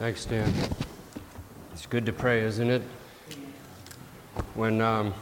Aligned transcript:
Thanks, 0.00 0.24
Dan. 0.24 0.52
It's 1.72 1.86
good 1.86 2.04
to 2.06 2.12
pray, 2.12 2.40
isn't 2.40 2.68
it? 2.68 2.82
When 4.54 4.80
um, 4.80 5.14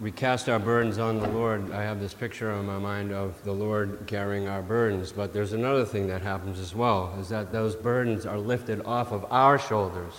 we 0.00 0.10
cast 0.10 0.48
our 0.48 0.58
burdens 0.58 0.96
on 0.96 1.20
the 1.20 1.28
Lord, 1.28 1.70
I 1.70 1.82
have 1.82 2.00
this 2.00 2.14
picture 2.14 2.50
on 2.50 2.64
my 2.64 2.78
mind 2.78 3.12
of 3.12 3.34
the 3.44 3.52
Lord 3.52 4.04
carrying 4.06 4.48
our 4.48 4.62
burdens. 4.62 5.12
But 5.12 5.34
there's 5.34 5.52
another 5.52 5.84
thing 5.84 6.06
that 6.06 6.22
happens 6.22 6.60
as 6.60 6.74
well, 6.74 7.14
is 7.20 7.28
that 7.28 7.52
those 7.52 7.76
burdens 7.76 8.24
are 8.24 8.38
lifted 8.38 8.80
off 8.86 9.12
of 9.12 9.30
our 9.30 9.58
shoulders 9.58 10.14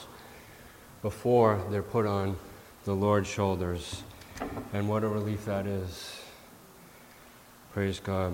before 1.01 1.59
they're 1.71 1.81
put 1.81 2.05
on 2.05 2.37
the 2.83 2.93
Lord's 2.93 3.27
shoulders. 3.27 4.03
And 4.73 4.87
what 4.87 5.03
a 5.03 5.07
relief 5.07 5.43
that 5.45 5.65
is. 5.65 6.21
Praise 7.73 7.99
God. 7.99 8.33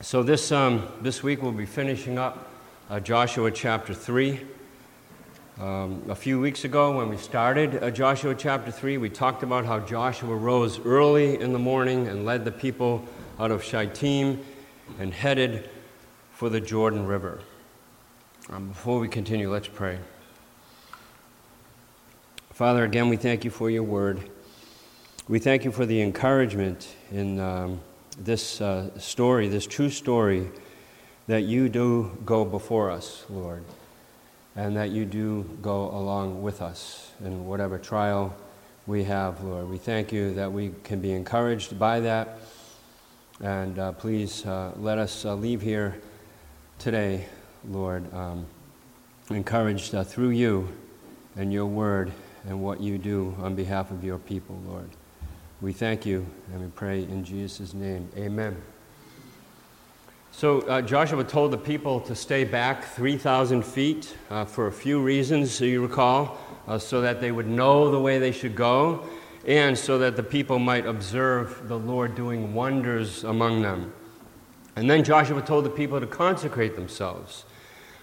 So 0.00 0.24
this, 0.24 0.50
um, 0.50 0.88
this 1.00 1.22
week 1.22 1.42
we'll 1.42 1.52
be 1.52 1.64
finishing 1.64 2.18
up 2.18 2.55
uh, 2.88 3.00
Joshua 3.00 3.50
chapter 3.50 3.92
3. 3.92 4.40
Um, 5.58 6.02
a 6.08 6.14
few 6.14 6.38
weeks 6.38 6.64
ago, 6.64 6.96
when 6.96 7.08
we 7.08 7.16
started 7.16 7.82
uh, 7.82 7.90
Joshua 7.90 8.34
chapter 8.34 8.70
3, 8.70 8.98
we 8.98 9.08
talked 9.10 9.42
about 9.42 9.64
how 9.64 9.80
Joshua 9.80 10.36
rose 10.36 10.78
early 10.80 11.40
in 11.40 11.52
the 11.52 11.58
morning 11.58 12.06
and 12.06 12.24
led 12.24 12.44
the 12.44 12.52
people 12.52 13.04
out 13.40 13.50
of 13.50 13.64
Shittim 13.64 14.44
and 15.00 15.12
headed 15.12 15.68
for 16.30 16.48
the 16.48 16.60
Jordan 16.60 17.06
River. 17.06 17.40
Um, 18.50 18.68
before 18.68 19.00
we 19.00 19.08
continue, 19.08 19.50
let's 19.50 19.68
pray. 19.68 19.98
Father, 22.50 22.84
again, 22.84 23.08
we 23.08 23.16
thank 23.16 23.44
you 23.44 23.50
for 23.50 23.68
your 23.68 23.82
word. 23.82 24.30
We 25.26 25.40
thank 25.40 25.64
you 25.64 25.72
for 25.72 25.86
the 25.86 26.00
encouragement 26.02 26.94
in 27.10 27.40
um, 27.40 27.80
this 28.16 28.60
uh, 28.60 28.96
story, 28.98 29.48
this 29.48 29.66
true 29.66 29.90
story, 29.90 30.50
that 31.26 31.42
you 31.42 31.68
do 31.68 32.16
go 32.24 32.44
before 32.44 32.90
us, 32.90 33.24
Lord 33.28 33.64
and 34.56 34.74
that 34.76 34.90
you 34.90 35.04
do 35.04 35.44
go 35.60 35.90
along 35.90 36.42
with 36.42 36.62
us 36.62 37.12
in 37.22 37.46
whatever 37.46 37.78
trial 37.78 38.34
we 38.86 39.04
have, 39.04 39.42
Lord. 39.44 39.68
We 39.68 39.76
thank 39.76 40.12
you 40.12 40.32
that 40.34 40.50
we 40.50 40.72
can 40.82 41.00
be 41.00 41.12
encouraged 41.12 41.78
by 41.78 42.00
that. 42.00 42.38
And 43.40 43.78
uh, 43.78 43.92
please 43.92 44.46
uh, 44.46 44.72
let 44.76 44.96
us 44.96 45.26
uh, 45.26 45.34
leave 45.34 45.60
here 45.60 46.00
today, 46.78 47.26
Lord, 47.68 48.12
um, 48.14 48.46
encouraged 49.28 49.94
uh, 49.94 50.04
through 50.04 50.30
you 50.30 50.68
and 51.36 51.52
your 51.52 51.66
word 51.66 52.12
and 52.48 52.62
what 52.62 52.80
you 52.80 52.96
do 52.96 53.36
on 53.40 53.54
behalf 53.54 53.90
of 53.90 54.02
your 54.02 54.18
people, 54.18 54.58
Lord. 54.66 54.88
We 55.60 55.74
thank 55.74 56.06
you 56.06 56.26
and 56.52 56.62
we 56.62 56.68
pray 56.68 57.02
in 57.02 57.24
Jesus' 57.24 57.74
name. 57.74 58.08
Amen. 58.16 58.56
So 60.36 60.60
uh, 60.60 60.82
Joshua 60.82 61.24
told 61.24 61.50
the 61.50 61.56
people 61.56 61.98
to 62.00 62.14
stay 62.14 62.44
back 62.44 62.84
3,000 62.84 63.64
feet 63.64 64.14
uh, 64.28 64.44
for 64.44 64.66
a 64.66 64.70
few 64.70 65.00
reasons, 65.00 65.50
so 65.50 65.64
you 65.64 65.80
recall, 65.80 66.36
uh, 66.68 66.76
so 66.76 67.00
that 67.00 67.22
they 67.22 67.32
would 67.32 67.46
know 67.46 67.90
the 67.90 67.98
way 67.98 68.18
they 68.18 68.32
should 68.32 68.54
go, 68.54 69.06
and 69.46 69.78
so 69.78 69.96
that 69.96 70.14
the 70.14 70.22
people 70.22 70.58
might 70.58 70.84
observe 70.84 71.66
the 71.68 71.78
Lord 71.78 72.14
doing 72.14 72.52
wonders 72.52 73.24
among 73.24 73.62
them. 73.62 73.94
And 74.76 74.90
then 74.90 75.04
Joshua 75.04 75.40
told 75.40 75.64
the 75.64 75.70
people 75.70 75.98
to 76.00 76.06
consecrate 76.06 76.76
themselves. 76.76 77.46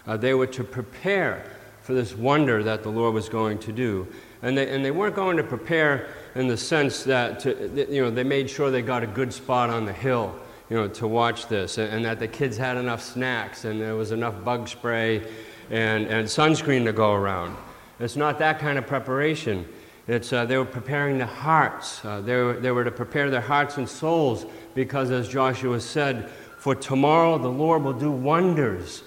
Uh, 0.07 0.17
they 0.17 0.33
were 0.33 0.47
to 0.47 0.63
prepare 0.63 1.45
for 1.83 1.93
this 1.93 2.15
wonder 2.15 2.63
that 2.63 2.81
the 2.81 2.89
Lord 2.89 3.13
was 3.13 3.29
going 3.29 3.59
to 3.59 3.71
do. 3.71 4.07
And 4.41 4.57
they, 4.57 4.73
and 4.73 4.83
they 4.83 4.89
weren't 4.89 5.15
going 5.15 5.37
to 5.37 5.43
prepare 5.43 6.07
in 6.33 6.47
the 6.47 6.57
sense 6.57 7.03
that, 7.03 7.41
to, 7.41 7.85
you 7.93 8.01
know, 8.01 8.09
they 8.09 8.23
made 8.23 8.49
sure 8.49 8.71
they 8.71 8.81
got 8.81 9.03
a 9.03 9.07
good 9.07 9.31
spot 9.31 9.69
on 9.69 9.85
the 9.85 9.93
hill 9.93 10.33
you 10.73 10.79
know, 10.79 10.87
to 10.87 11.07
watch 11.07 11.45
this, 11.49 11.77
and, 11.77 11.93
and, 11.93 12.05
that 12.05 12.17
the 12.17 12.27
kids 12.27 12.57
had 12.57 12.77
enough 12.77 12.99
snacks 12.99 13.63
and 13.63 13.79
there 13.79 13.93
was 13.93 14.11
enough 14.11 14.43
bug 14.43 14.67
spray 14.67 15.21
and, 15.69 16.07
and 16.07 16.27
sunscreen 16.27 16.83
to 16.83 16.91
go 16.91 17.13
around. 17.13 17.55
It's 17.99 18.15
not 18.15 18.39
that 18.39 18.57
kind 18.57 18.79
of 18.79 18.87
preparation. 18.87 19.67
It's, 20.07 20.33
uh, 20.33 20.45
they 20.45 20.57
were 20.57 20.65
preparing 20.65 21.19
the 21.19 21.27
hearts. 21.27 22.03
Uh, 22.03 22.21
they, 22.21 22.35
were, 22.37 22.53
they 22.53 22.71
were 22.71 22.83
to 22.83 22.89
prepare 22.89 23.29
their 23.29 23.39
hearts 23.39 23.77
and 23.77 23.87
souls 23.87 24.47
because, 24.73 25.11
as 25.11 25.29
Joshua 25.29 25.79
said, 25.79 26.31
for 26.57 26.73
tomorrow 26.73 27.37
the 27.37 27.51
Lord 27.51 27.83
will 27.83 27.93
do 27.93 28.09
wonders 28.09 29.03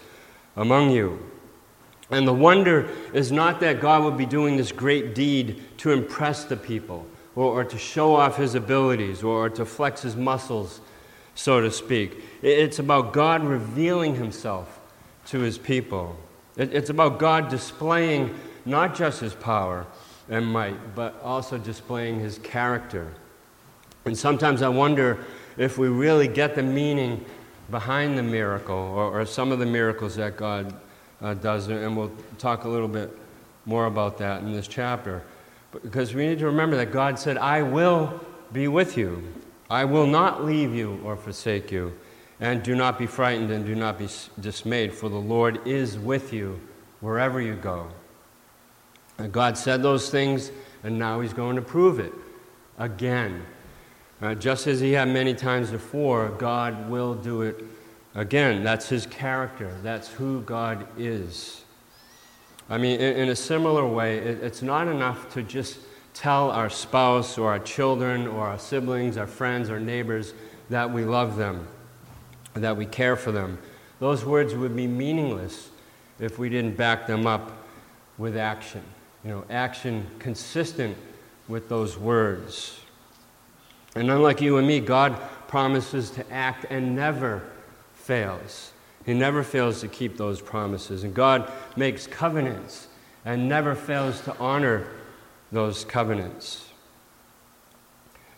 among 0.55 0.93
you. 0.93 1.19
And 2.13 2.29
the 2.29 2.33
wonder 2.33 2.89
is 3.13 3.33
not 3.33 3.59
that 3.59 3.81
God 3.81 4.05
will 4.05 4.13
be 4.13 4.25
doing 4.25 4.57
this 4.57 4.71
great 4.71 5.17
deed 5.17 5.65
to 5.79 5.91
impress 5.91 6.45
the 6.45 6.57
people 6.57 7.09
or, 7.35 7.63
or 7.63 7.65
to 7.65 7.77
show 7.77 8.15
off 8.15 8.37
his 8.37 8.55
abilities 8.55 9.25
or, 9.25 9.47
or 9.47 9.51
to 9.51 9.65
flex 9.65 10.03
his 10.03 10.15
muscles 10.15 10.81
so 11.37 11.61
to 11.61 11.71
speak. 11.71 12.17
It's 12.43 12.81
about 12.81 13.13
God 13.13 13.45
revealing 13.45 14.17
himself 14.17 14.81
to 15.27 15.39
his 15.39 15.59
people. 15.59 16.17
It's 16.57 16.91
about 16.91 17.19
God 17.19 17.49
displaying 17.49 18.35
not 18.65 18.97
just 18.97 19.21
his 19.21 19.35
power 19.35 19.87
and 20.29 20.45
might, 20.45 20.95
but 20.97 21.21
also 21.23 21.59
displaying 21.59 22.19
his 22.19 22.39
character. 22.39 23.13
And 24.07 24.19
sometimes 24.19 24.63
I 24.63 24.69
wonder 24.69 25.25
if 25.57 25.79
we 25.79 25.89
really 25.89 26.27
get 26.27 26.55
the 26.55 26.63
meaning 26.63 27.25
behind 27.71 28.17
the 28.17 28.23
miracle 28.23 28.77
or, 28.77 29.21
or 29.21 29.27
some 29.27 29.53
of 29.53 29.59
the 29.59 29.67
miracles 29.67 30.17
that 30.17 30.37
God 30.37 30.75
uh, 31.21 31.35
does. 31.35 31.69
And 31.69 31.97
we'll 31.97 32.13
talk 32.39 32.65
a 32.65 32.69
little 32.69 32.89
bit 32.89 33.17
more 33.67 33.87
about 33.87 34.19
that 34.19 34.43
in 34.43 34.53
this 34.53 34.69
chapter. 34.69 35.23
Because 35.73 36.15
we 36.15 36.27
need 36.27 36.39
to 36.39 36.47
remember 36.47 36.77
that 36.77 36.93
God 36.93 37.19
said, 37.19 37.37
I 37.37 37.63
will 37.63 38.21
be 38.53 38.69
with 38.69 38.97
you. 38.97 39.23
I 39.69 39.85
will 39.85 40.07
not 40.07 40.45
leave 40.45 40.75
you 40.75 41.01
or 41.05 41.17
forsake 41.17 41.73
you. 41.73 41.93
And 42.39 42.63
do 42.63 42.75
not 42.75 42.99
be 42.99 43.07
frightened 43.07 43.51
and 43.51 43.65
do 43.65 43.75
not 43.75 43.99
be 43.99 44.09
dismayed, 44.41 44.93
for 44.93 45.09
the 45.09 45.17
Lord 45.17 45.67
is 45.67 45.99
with 45.99 46.33
you 46.33 46.61
wherever 47.01 47.41
you 47.41 47.55
go. 47.55 47.89
And 49.19 49.33
God 49.33 49.57
said 49.57 49.83
those 49.83 50.11
things, 50.11 50.51
and 50.85 50.99
now 50.99 51.21
He's 51.21 51.33
going 51.33 51.57
to 51.57 51.63
prove 51.63 51.99
it 51.99 52.13
again. 52.79 53.43
Uh, 54.21 54.35
just 54.35 54.67
as 54.67 54.81
He 54.81 54.93
had 54.93 55.09
many 55.09 55.35
times 55.35 55.71
before, 55.71 56.29
God 56.31 56.91
will 56.91 57.15
do 57.15 57.41
it 57.41 57.65
again. 58.15 58.63
That's 58.63 58.89
His 58.89 59.07
character, 59.07 59.75
that's 59.83 60.09
who 60.09 60.43
God 60.43 60.87
is. 60.99 61.65
I 62.69 62.77
mean, 62.77 63.01
in, 63.01 63.17
in 63.17 63.29
a 63.31 63.37
similar 63.37 63.87
way, 63.87 64.19
it, 64.19 64.43
it's 64.43 64.61
not 64.61 64.89
enough 64.89 65.33
to 65.35 65.43
just 65.43 65.79
tell 66.17 66.51
our 66.51 66.71
spouse 66.71 67.37
or 67.37 67.51
our 67.51 67.59
children 67.59 68.27
or 68.27 68.47
our 68.47 68.59
siblings, 68.59 69.19
our 69.19 69.27
friends, 69.27 69.69
our 69.69 69.79
neighbors 69.79 70.33
that 70.71 70.91
we 70.91 71.05
love 71.05 71.37
them, 71.37 71.69
that 72.55 72.75
we 72.75 72.87
care 72.87 73.17
for 73.17 73.33
them. 73.33 73.59
Those 74.01 74.25
words 74.25 74.55
would 74.55 74.75
be 74.75 74.87
meaningless 74.87 75.69
if 76.19 76.39
we 76.39 76.49
didn't 76.49 76.77
back 76.77 77.07
them 77.07 77.27
up 77.27 77.53
with 78.17 78.35
action. 78.35 78.83
You 79.25 79.31
know, 79.31 79.45
action 79.51 80.07
consistent 80.19 80.97
with 81.49 81.69
those 81.69 81.99
words. 81.99 82.81
And 83.95 84.11
unlike 84.11 84.41
you 84.41 84.57
and 84.57 84.67
me, 84.67 84.81
God 84.81 85.19
promises 85.49 86.11
to 86.13 86.33
act 86.33 86.65
and 86.71 86.97
never 86.97 87.43
fails. 87.95 88.73
He 89.05 89.13
never 89.13 89.43
fails 89.43 89.83
to 89.83 89.89
keep 89.89 90.17
those 90.17 90.41
promises. 90.41 91.05
And 91.05 91.15
God 91.15 91.53
makes 91.77 92.07
covenants 92.07 92.89
and 93.25 93.49
never 93.49 93.75
fails 93.75 94.23
to 94.23 94.37
honor 94.39 94.87
those 95.53 95.85
covenants. 95.85 96.67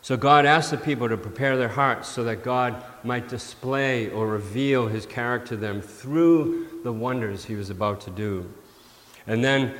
So 0.08 0.16
God 0.16 0.46
asked 0.46 0.70
the 0.70 0.78
people 0.78 1.08
to 1.08 1.16
prepare 1.16 1.56
their 1.56 1.68
hearts 1.68 2.08
so 2.08 2.24
that 2.24 2.42
God 2.42 2.82
might 3.04 3.28
display 3.28 4.08
or 4.10 4.26
reveal 4.26 4.86
his 4.86 5.04
character 5.04 5.48
to 5.48 5.56
them 5.56 5.82
through 5.82 6.80
the 6.82 6.92
wonders 6.92 7.44
he 7.44 7.56
was 7.56 7.68
about 7.68 8.00
to 8.02 8.10
do. 8.10 8.48
And 9.26 9.44
then 9.44 9.74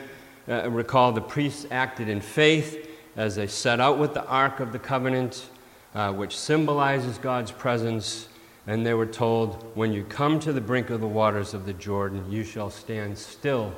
uh, 0.49 0.69
recall 0.71 1.13
the 1.13 1.23
priests 1.23 1.67
acted 1.71 2.09
in 2.09 2.21
faith 2.21 2.89
as 3.17 3.37
they 3.37 3.47
set 3.47 3.81
out 3.81 3.99
with 3.99 4.13
the 4.13 4.25
Ark 4.27 4.61
of 4.61 4.73
the 4.73 4.79
Covenant, 4.79 5.49
uh, 5.95 6.13
which 6.13 6.37
symbolizes 6.39 7.17
God's 7.19 7.51
presence. 7.51 8.29
And 8.67 8.85
they 8.85 8.95
were 8.95 9.07
told, 9.07 9.75
When 9.75 9.93
you 9.93 10.05
come 10.05 10.41
to 10.41 10.53
the 10.53 10.61
brink 10.61 10.91
of 10.91 11.01
the 11.01 11.09
waters 11.09 11.55
of 11.55 11.65
the 11.65 11.73
Jordan, 11.73 12.31
you 12.31 12.45
shall 12.45 12.69
stand 12.69 13.17
still 13.17 13.73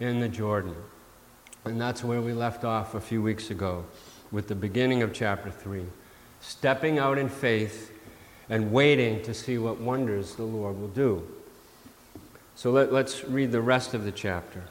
in 0.00 0.18
the 0.18 0.28
Jordan. 0.28 0.74
And 1.66 1.80
that's 1.80 2.04
where 2.04 2.20
we 2.20 2.32
left 2.32 2.64
off 2.64 2.94
a 2.94 3.00
few 3.00 3.20
weeks 3.20 3.50
ago 3.50 3.84
with 4.30 4.46
the 4.46 4.54
beginning 4.54 5.02
of 5.02 5.12
chapter 5.12 5.50
3. 5.50 5.82
Stepping 6.40 7.00
out 7.00 7.18
in 7.18 7.28
faith 7.28 7.90
and 8.48 8.70
waiting 8.70 9.20
to 9.22 9.34
see 9.34 9.58
what 9.58 9.80
wonders 9.80 10.36
the 10.36 10.44
Lord 10.44 10.80
will 10.80 10.86
do. 10.86 11.26
So 12.54 12.70
let, 12.70 12.92
us 12.92 13.24
read 13.24 13.50
the 13.50 13.60
rest 13.60 13.94
of 13.94 14.04
the 14.04 14.12
chapter, 14.12 14.62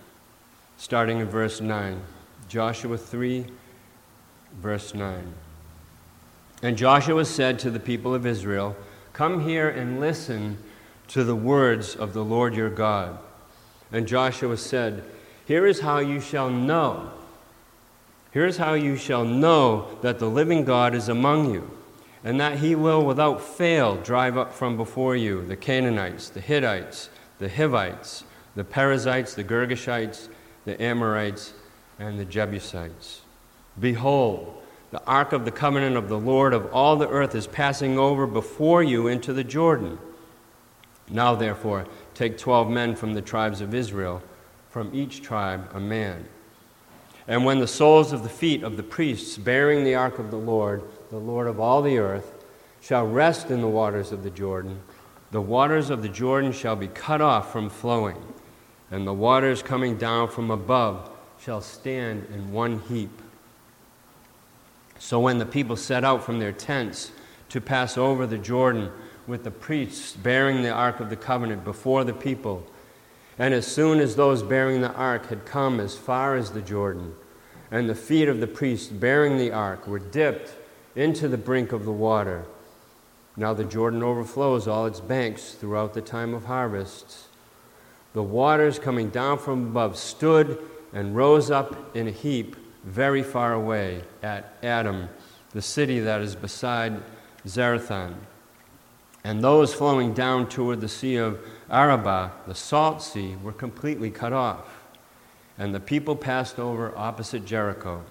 starting 0.77 1.19
in 1.19 1.27
verse 1.27 1.59
9. 1.59 1.99
Joshua 2.47 2.97
3, 2.97 3.45
verse 4.61 4.93
9. 4.93 5.33
And 6.63 6.77
Joshua 6.77 7.25
said 7.25 7.59
to 7.59 7.69
the 7.69 7.79
people 7.79 8.15
of 8.15 8.25
Israel, 8.25 8.73
Come 9.11 9.41
here 9.41 9.67
and 9.67 9.99
listen 9.99 10.57
to 11.09 11.25
the 11.25 11.35
words 11.35 11.93
of 11.93 12.13
the 12.13 12.23
Lord 12.23 12.55
your 12.55 12.69
God. 12.69 13.19
And 13.91 14.07
Joshua 14.07 14.55
said, 14.55 15.03
here 15.45 15.65
is 15.65 15.79
how 15.79 15.99
you 15.99 16.19
shall 16.19 16.49
know. 16.49 17.11
Here 18.31 18.45
is 18.45 18.57
how 18.57 18.73
you 18.73 18.97
shall 18.97 19.23
know 19.23 19.97
that 20.01 20.19
the 20.19 20.29
living 20.29 20.65
God 20.65 20.93
is 20.93 21.07
among 21.07 21.53
you, 21.53 21.71
and 22.23 22.39
that 22.41 22.59
he 22.59 22.75
will 22.75 23.05
without 23.05 23.41
fail 23.41 23.95
drive 23.95 24.37
up 24.37 24.53
from 24.53 24.75
before 24.75 25.15
you 25.15 25.45
the 25.45 25.55
Canaanites, 25.55 26.29
the 26.29 26.41
Hittites, 26.41 27.09
the 27.39 27.47
Hivites, 27.47 28.23
the 28.55 28.63
Perizzites, 28.63 29.35
the 29.35 29.43
Girgashites, 29.43 30.27
the 30.65 30.81
Amorites, 30.81 31.53
and 31.99 32.19
the 32.19 32.25
Jebusites. 32.25 33.21
Behold, 33.79 34.61
the 34.91 35.03
ark 35.05 35.33
of 35.33 35.45
the 35.45 35.51
covenant 35.51 35.95
of 35.95 36.09
the 36.09 36.19
Lord 36.19 36.53
of 36.53 36.73
all 36.73 36.95
the 36.95 37.09
earth 37.09 37.35
is 37.35 37.47
passing 37.47 37.97
over 37.97 38.25
before 38.25 38.81
you 38.81 39.07
into 39.07 39.33
the 39.33 39.43
Jordan. 39.43 39.97
Now, 41.09 41.35
therefore, 41.35 41.85
take 42.13 42.37
twelve 42.37 42.69
men 42.69 42.95
from 42.95 43.13
the 43.13 43.21
tribes 43.21 43.61
of 43.61 43.73
Israel, 43.73 44.23
from 44.75 44.93
each 44.93 45.21
tribe 45.21 45.69
a 45.73 45.79
man. 45.79 46.25
And 47.29 47.45
when 47.45 47.61
the 47.61 47.65
soles 47.65 48.11
of 48.11 48.23
the 48.23 48.29
feet 48.29 48.61
of 48.61 48.75
the 48.75 48.83
priests 48.83 49.37
bearing 49.37 49.85
the 49.85 49.95
ark 49.95 50.19
of 50.19 50.31
the 50.31 50.37
Lord, 50.37 50.83
the 51.11 51.17
Lord 51.17 51.47
of 51.47 51.61
all 51.61 51.81
the 51.81 51.97
earth, 51.97 52.43
shall 52.81 53.07
rest 53.07 53.51
in 53.51 53.61
the 53.61 53.69
waters 53.69 54.11
of 54.11 54.21
the 54.21 54.29
Jordan, 54.29 54.81
the 55.31 55.39
waters 55.39 55.89
of 55.89 56.01
the 56.01 56.09
Jordan 56.09 56.51
shall 56.51 56.75
be 56.75 56.89
cut 56.89 57.21
off 57.21 57.53
from 57.53 57.69
flowing, 57.69 58.21
and 58.91 59.07
the 59.07 59.13
waters 59.13 59.63
coming 59.63 59.95
down 59.95 60.27
from 60.27 60.51
above 60.51 61.09
shall 61.39 61.61
stand 61.61 62.27
in 62.33 62.51
one 62.51 62.81
heap. 62.89 63.21
So 64.99 65.21
when 65.21 65.37
the 65.37 65.45
people 65.45 65.77
set 65.77 66.03
out 66.03 66.21
from 66.21 66.39
their 66.39 66.51
tents 66.51 67.13
to 67.47 67.61
pass 67.61 67.97
over 67.97 68.27
the 68.27 68.37
Jordan 68.37 68.91
with 69.25 69.45
the 69.45 69.51
priests 69.51 70.17
bearing 70.17 70.63
the 70.63 70.71
ark 70.71 70.99
of 70.99 71.09
the 71.09 71.15
covenant 71.15 71.63
before 71.63 72.03
the 72.03 72.11
people, 72.11 72.67
and 73.37 73.53
as 73.53 73.67
soon 73.67 73.99
as 73.99 74.15
those 74.15 74.43
bearing 74.43 74.81
the 74.81 74.93
ark 74.93 75.27
had 75.27 75.45
come 75.45 75.79
as 75.79 75.97
far 75.97 76.35
as 76.35 76.51
the 76.51 76.61
Jordan, 76.61 77.13
and 77.71 77.89
the 77.89 77.95
feet 77.95 78.27
of 78.27 78.39
the 78.39 78.47
priests 78.47 78.87
bearing 78.87 79.37
the 79.37 79.51
ark 79.51 79.87
were 79.87 79.99
dipped 79.99 80.55
into 80.95 81.27
the 81.27 81.37
brink 81.37 81.71
of 81.71 81.85
the 81.85 81.91
water, 81.91 82.45
now 83.37 83.53
the 83.53 83.65
Jordan 83.65 84.01
overflows 84.01 84.67
all 84.67 84.85
its 84.85 85.01
banks 85.01 85.51
throughout 85.51 85.93
the 85.93 86.01
time 86.01 86.33
of 86.33 86.45
harvest. 86.45 87.27
The 88.13 88.23
waters 88.23 88.79
coming 88.79 89.09
down 89.09 89.39
from 89.39 89.67
above 89.67 89.97
stood 89.97 90.57
and 90.93 91.15
rose 91.15 91.51
up 91.51 91.95
in 91.95 92.07
a 92.07 92.11
heap 92.11 92.55
very 92.85 93.23
far 93.23 93.51
away 93.51 94.03
at 94.23 94.53
Adam, 94.63 95.09
the 95.51 95.61
city 95.61 95.99
that 95.99 96.21
is 96.21 96.35
beside 96.35 97.01
Zarethan. 97.45 98.13
And 99.25 99.43
those 99.43 99.73
flowing 99.73 100.13
down 100.13 100.47
toward 100.47 100.81
the 100.81 100.87
Sea 100.87 101.15
of 101.15 101.39
Arabah, 101.67 102.29
the 102.45 102.53
salt 102.53 103.01
sea, 103.01 103.35
were 103.41 103.51
completely 103.51 104.11
cut 104.11 104.33
off. 104.33 104.83
And 105.57 105.73
the 105.73 105.79
people 105.79 106.15
passed 106.15 106.59
over 106.59 106.95
opposite 106.95 107.43
Jericho. 107.43 108.03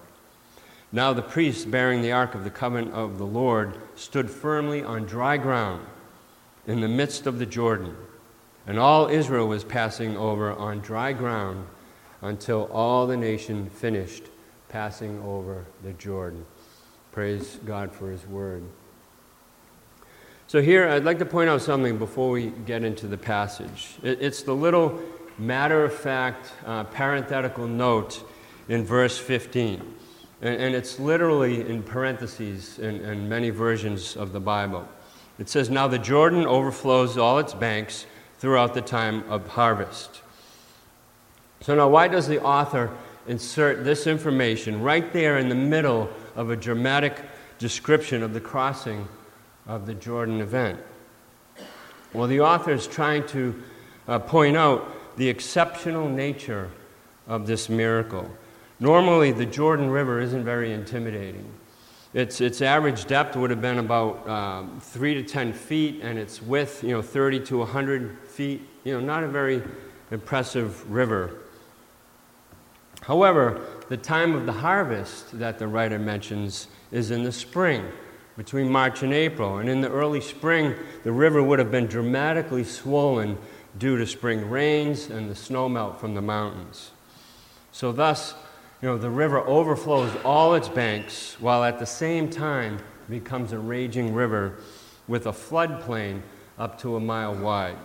Now 0.91 1.13
the 1.13 1.23
priests 1.23 1.65
bearing 1.65 2.03
the 2.03 2.11
ark 2.11 2.35
of 2.35 2.43
the 2.43 2.51
covenant 2.51 2.95
of 2.95 3.19
the 3.19 3.27
Lord 3.27 3.79
stood 3.95 4.29
firmly 4.29 4.83
on 4.83 5.05
dry 5.05 5.37
ground 5.37 5.87
in 6.67 6.81
the 6.81 6.89
midst 6.89 7.29
of 7.29 7.39
the 7.39 7.47
Jordan. 7.47 7.97
And 8.67 8.77
all 8.77 9.07
Israel 9.07 9.47
was 9.47 9.63
passing 9.63 10.17
over 10.17 10.51
on 10.51 10.81
dry 10.81 11.13
ground 11.13 11.65
until 12.23 12.65
all 12.73 13.07
the 13.07 13.17
nation 13.17 13.71
finished 13.71 14.25
passing 14.69 15.23
over 15.23 15.65
the 15.85 15.93
Jordan. 15.93 16.45
Praise 17.13 17.61
God 17.65 17.93
for 17.93 18.11
His 18.11 18.27
word. 18.27 18.65
So, 20.46 20.61
here 20.61 20.87
I'd 20.88 21.05
like 21.05 21.19
to 21.20 21.25
point 21.25 21.49
out 21.49 21.62
something 21.62 21.96
before 21.96 22.31
we 22.31 22.49
get 22.67 22.85
into 22.85 23.06
the 23.06 23.17
passage. 23.17 23.94
It's 24.02 24.43
the 24.43 24.55
little 24.55 25.00
matter 25.38 25.85
of 25.85 25.94
fact 25.94 26.52
uh, 26.67 26.85
parenthetical 26.85 27.67
note 27.67 28.23
in 28.69 28.85
verse 28.85 29.17
15. 29.17 29.81
And, 30.43 30.62
and 30.62 30.75
it's 30.75 31.00
literally 31.00 31.67
in 31.67 31.82
parentheses 31.82 32.79
in, 32.79 33.00
in 33.00 33.26
many 33.26 33.49
versions 33.49 34.17
of 34.17 34.32
the 34.32 34.41
Bible. 34.41 34.87
It 35.38 35.49
says, 35.49 35.70
Now 35.70 35.88
the 35.88 35.99
Jordan 35.99 36.46
overflows 36.46 37.17
all 37.17 37.38
its 37.38 37.55
banks 37.55 38.05
throughout 38.38 38.75
the 38.75 38.82
time 38.82 39.29
of 39.31 39.49
harvest. 39.49 40.20
So, 41.62 41.75
now 41.75 41.88
why 41.88 42.06
does 42.06 42.29
the 42.29 42.43
author 42.43 42.91
insert 43.26 43.82
this 43.82 44.06
information 44.06 44.82
right 44.82 45.11
there 45.11 45.38
in 45.38 45.49
the 45.49 45.55
middle 45.55 46.11
of 46.37 46.50
a 46.50 46.56
dramatic 46.56 47.23
description 47.58 48.23
of 48.23 48.35
the 48.35 48.41
crossing 48.41 49.08
of 49.67 49.87
the 49.87 49.95
Jordan 49.95 50.41
event? 50.41 50.81
Well, 52.13 52.29
the 52.29 52.41
author 52.41 52.73
is 52.73 52.87
trying 52.87 53.27
to 53.29 53.63
uh, 54.07 54.19
point 54.19 54.57
out 54.57 55.17
the 55.17 55.29
exceptional 55.29 56.09
nature 56.09 56.71
of 57.27 57.47
this 57.47 57.69
miracle. 57.69 58.31
Normally, 58.81 59.33
the 59.33 59.47
Jordan 59.47 59.91
River 59.91 60.21
isn't 60.21 60.45
very 60.45 60.73
intimidating. 60.73 61.51
Its, 62.13 62.41
its 62.41 62.63
average 62.63 63.07
depth 63.07 63.35
would 63.37 63.51
have 63.51 63.61
been 63.61 63.79
about 63.79 64.29
um, 64.29 64.81
3 64.81 65.15
to 65.15 65.23
10 65.23 65.53
feet, 65.53 66.01
and 66.03 66.19
its 66.19 66.41
width, 66.41 66.85
you 66.85 66.91
know, 66.91 67.03
30 67.03 67.41
to 67.41 67.59
100 67.59 68.19
feet. 68.29 68.63
You 68.85 68.95
know, 68.95 69.01
not 69.01 69.25
a 69.25 69.29
very 69.29 69.63
impressive 70.11 70.89
river. 70.91 71.39
However, 73.03 73.61
the 73.89 73.97
time 73.97 74.35
of 74.35 74.47
the 74.47 74.53
harvest 74.53 75.39
that 75.39 75.59
the 75.59 75.67
writer 75.67 75.99
mentions 75.99 76.69
is 76.93 77.11
in 77.11 77.25
the 77.25 77.33
spring, 77.33 77.87
between 78.37 78.69
March 78.69 79.03
and 79.03 79.13
April. 79.13 79.59
And 79.59 79.69
in 79.69 79.81
the 79.81 79.91
early 79.91 80.21
spring, 80.21 80.75
the 81.03 81.13
river 81.13 81.43
would 81.43 81.59
have 81.59 81.71
been 81.71 81.87
dramatically 81.87 82.65
swollen 82.65 83.39
due 83.79 83.97
to 83.97 84.07
spring 84.07 84.49
rains 84.51 85.11
and 85.11 85.31
the 85.31 85.35
snowmelt 85.35 85.99
from 85.99 86.15
the 86.15 86.23
mountains. 86.23 86.91
So, 87.73 87.93
thus, 87.93 88.35
you 88.81 88.89
know, 88.89 88.99
the 88.99 89.11
river 89.11 89.41
overflows 89.41 90.13
all 90.25 90.55
its 90.55 90.69
banks 90.69 91.37
while 91.41 91.65
at 91.65 91.79
the 91.79 91.87
same 91.87 92.31
time 92.31 92.79
becomes 93.09 93.53
a 93.53 93.59
raging 93.59 94.15
river 94.15 94.59
with 95.09 95.27
a 95.27 95.33
floodplain 95.33 96.23
up 96.59 96.79
to 96.81 96.97
a 96.97 97.01
mile 97.01 97.35
wide. 97.35 97.77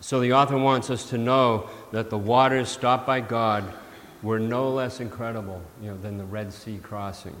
So 0.00 0.20
the 0.20 0.32
author 0.32 0.56
wants 0.56 0.90
us 0.90 1.10
to 1.10 1.18
know 1.18 1.68
that 1.90 2.10
the 2.10 2.18
waters 2.18 2.68
stopped 2.68 3.06
by 3.06 3.20
God 3.20 3.64
were 4.22 4.38
no 4.38 4.70
less 4.70 5.00
incredible 5.00 5.62
you 5.82 5.90
know, 5.90 5.96
than 5.98 6.18
the 6.18 6.24
Red 6.24 6.52
Sea 6.52 6.78
crossing. 6.82 7.36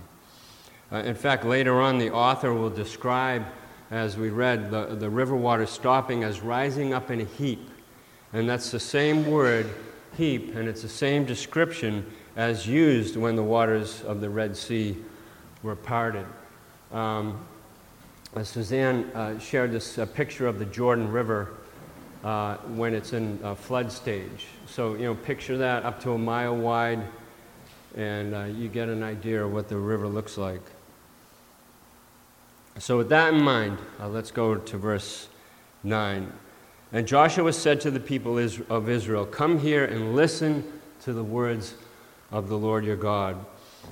Uh, 0.90 0.96
in 0.98 1.14
fact, 1.14 1.44
later 1.44 1.80
on, 1.80 1.98
the 1.98 2.10
author 2.10 2.54
will 2.54 2.70
describe, 2.70 3.44
as 3.90 4.16
we 4.16 4.30
read, 4.30 4.70
the, 4.70 4.86
the 4.86 5.08
river 5.10 5.36
water 5.36 5.66
stopping 5.66 6.24
as 6.24 6.40
rising 6.40 6.94
up 6.94 7.10
in 7.10 7.20
a 7.20 7.24
heap. 7.24 7.70
And 8.32 8.48
that's 8.48 8.70
the 8.70 8.80
same 8.80 9.30
word 9.30 9.68
heap, 10.16 10.54
and 10.54 10.68
it's 10.68 10.82
the 10.82 10.88
same 10.88 11.24
description 11.24 12.04
as 12.36 12.66
used 12.66 13.16
when 13.16 13.36
the 13.36 13.42
waters 13.42 14.02
of 14.02 14.20
the 14.20 14.30
Red 14.30 14.56
Sea 14.56 14.96
were 15.62 15.76
parted. 15.76 16.26
Um, 16.92 17.38
uh, 18.34 18.42
Suzanne 18.42 19.10
uh, 19.14 19.38
shared 19.38 19.72
this 19.72 19.98
uh, 19.98 20.06
picture 20.06 20.46
of 20.46 20.58
the 20.58 20.64
Jordan 20.66 21.10
River 21.10 21.54
uh, 22.24 22.56
when 22.74 22.94
it's 22.94 23.12
in 23.12 23.38
flood 23.56 23.90
stage. 23.90 24.46
So, 24.66 24.94
you 24.94 25.04
know, 25.04 25.14
picture 25.14 25.56
that 25.58 25.84
up 25.84 26.00
to 26.02 26.12
a 26.12 26.18
mile 26.18 26.56
wide, 26.56 27.00
and 27.96 28.34
uh, 28.34 28.44
you 28.44 28.68
get 28.68 28.88
an 28.88 29.02
idea 29.02 29.44
of 29.44 29.52
what 29.52 29.68
the 29.68 29.76
river 29.76 30.06
looks 30.06 30.36
like. 30.36 30.60
So, 32.78 32.96
with 32.96 33.08
that 33.08 33.34
in 33.34 33.42
mind, 33.42 33.78
uh, 33.98 34.08
let's 34.08 34.30
go 34.30 34.54
to 34.54 34.78
verse 34.78 35.28
9. 35.82 36.32
And 36.92 37.08
Joshua 37.08 37.52
said 37.52 37.80
to 37.80 37.90
the 37.90 37.98
people 37.98 38.38
of 38.38 38.88
Israel, 38.88 39.26
Come 39.26 39.58
here 39.58 39.84
and 39.84 40.14
listen 40.14 40.64
to 41.02 41.12
the 41.12 41.24
words 41.24 41.74
of 42.30 42.48
the 42.48 42.56
Lord 42.56 42.84
your 42.84 42.96
God. 42.96 43.44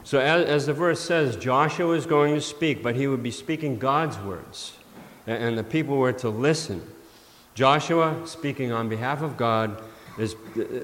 So, 0.05 0.21
as, 0.21 0.47
as 0.47 0.67
the 0.67 0.73
verse 0.73 1.01
says, 1.01 1.37
Joshua 1.37 1.95
is 1.95 2.07
going 2.07 2.35
to 2.37 2.41
speak, 2.41 2.83
but 2.83 2.95
he 2.95 3.09
would 3.09 3.25
be 3.25 3.33
speaking 3.33 3.77
God's 3.77 4.19
words, 4.19 4.75
and, 5.27 5.43
and 5.43 5.59
the 5.59 5.65
people 5.65 5.97
were 5.97 6.13
to 6.15 6.29
listen. 6.29 6.81
Joshua, 7.55 8.23
speaking 8.25 8.71
on 8.71 8.89
behalf 8.89 9.21
of 9.21 9.37
God, 9.37 9.83
is, 10.17 10.37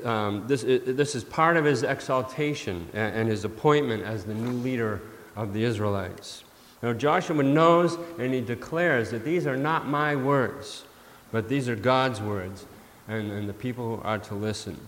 um, 0.04 0.44
this, 0.48 0.62
this 0.62 1.14
is 1.14 1.22
part 1.22 1.56
of 1.56 1.64
his 1.64 1.84
exaltation 1.84 2.88
and, 2.94 3.14
and 3.14 3.28
his 3.28 3.44
appointment 3.44 4.02
as 4.02 4.24
the 4.24 4.34
new 4.34 4.52
leader 4.58 5.02
of 5.36 5.54
the 5.54 5.62
Israelites. 5.62 6.42
Now, 6.82 6.92
Joshua 6.92 7.42
knows 7.42 7.96
and 8.18 8.34
he 8.34 8.40
declares 8.40 9.10
that 9.10 9.24
these 9.24 9.46
are 9.46 9.56
not 9.56 9.86
my 9.86 10.16
words. 10.16 10.84
But 11.32 11.48
these 11.48 11.68
are 11.68 11.74
God's 11.74 12.20
words, 12.20 12.66
and, 13.08 13.32
and 13.32 13.48
the 13.48 13.54
people 13.54 14.02
are 14.04 14.18
to 14.18 14.34
listen. 14.34 14.78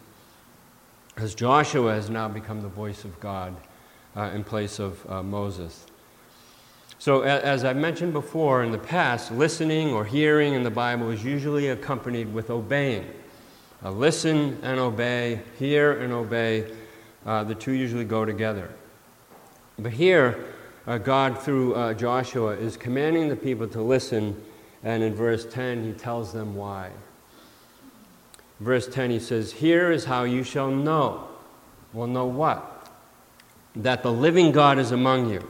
As 1.16 1.34
Joshua 1.34 1.94
has 1.94 2.10
now 2.10 2.28
become 2.28 2.60
the 2.60 2.68
voice 2.68 3.04
of 3.04 3.18
God 3.18 3.56
uh, 4.14 4.30
in 4.34 4.44
place 4.44 4.78
of 4.78 5.10
uh, 5.10 5.22
Moses. 5.22 5.86
So, 6.98 7.22
as 7.22 7.64
I 7.64 7.72
mentioned 7.72 8.12
before 8.12 8.62
in 8.62 8.72
the 8.72 8.78
past, 8.78 9.32
listening 9.32 9.92
or 9.92 10.04
hearing 10.04 10.54
in 10.54 10.62
the 10.62 10.70
Bible 10.70 11.10
is 11.10 11.24
usually 11.24 11.68
accompanied 11.68 12.32
with 12.32 12.50
obeying. 12.50 13.06
Uh, 13.82 13.90
listen 13.90 14.58
and 14.62 14.78
obey, 14.78 15.40
hear 15.58 16.00
and 16.00 16.12
obey, 16.12 16.70
uh, 17.26 17.42
the 17.44 17.54
two 17.54 17.72
usually 17.72 18.04
go 18.04 18.24
together. 18.24 18.70
But 19.78 19.92
here, 19.92 20.53
uh, 20.86 20.98
God, 20.98 21.40
through 21.40 21.74
uh, 21.74 21.94
Joshua, 21.94 22.52
is 22.52 22.76
commanding 22.76 23.28
the 23.28 23.36
people 23.36 23.66
to 23.68 23.82
listen 23.82 24.40
and 24.84 25.02
in 25.02 25.14
verse 25.14 25.46
10, 25.46 25.82
he 25.82 25.92
tells 25.92 26.32
them 26.32 26.54
why. 26.54 26.90
Verse 28.60 28.86
10, 28.86 29.10
he 29.10 29.18
says, 29.18 29.50
Here 29.50 29.90
is 29.90 30.04
how 30.04 30.24
you 30.24 30.44
shall 30.44 30.70
know. 30.70 31.26
Well, 31.94 32.06
know 32.06 32.26
what? 32.26 32.90
That 33.74 34.02
the 34.02 34.12
living 34.12 34.52
God 34.52 34.78
is 34.78 34.92
among 34.92 35.30
you, 35.30 35.48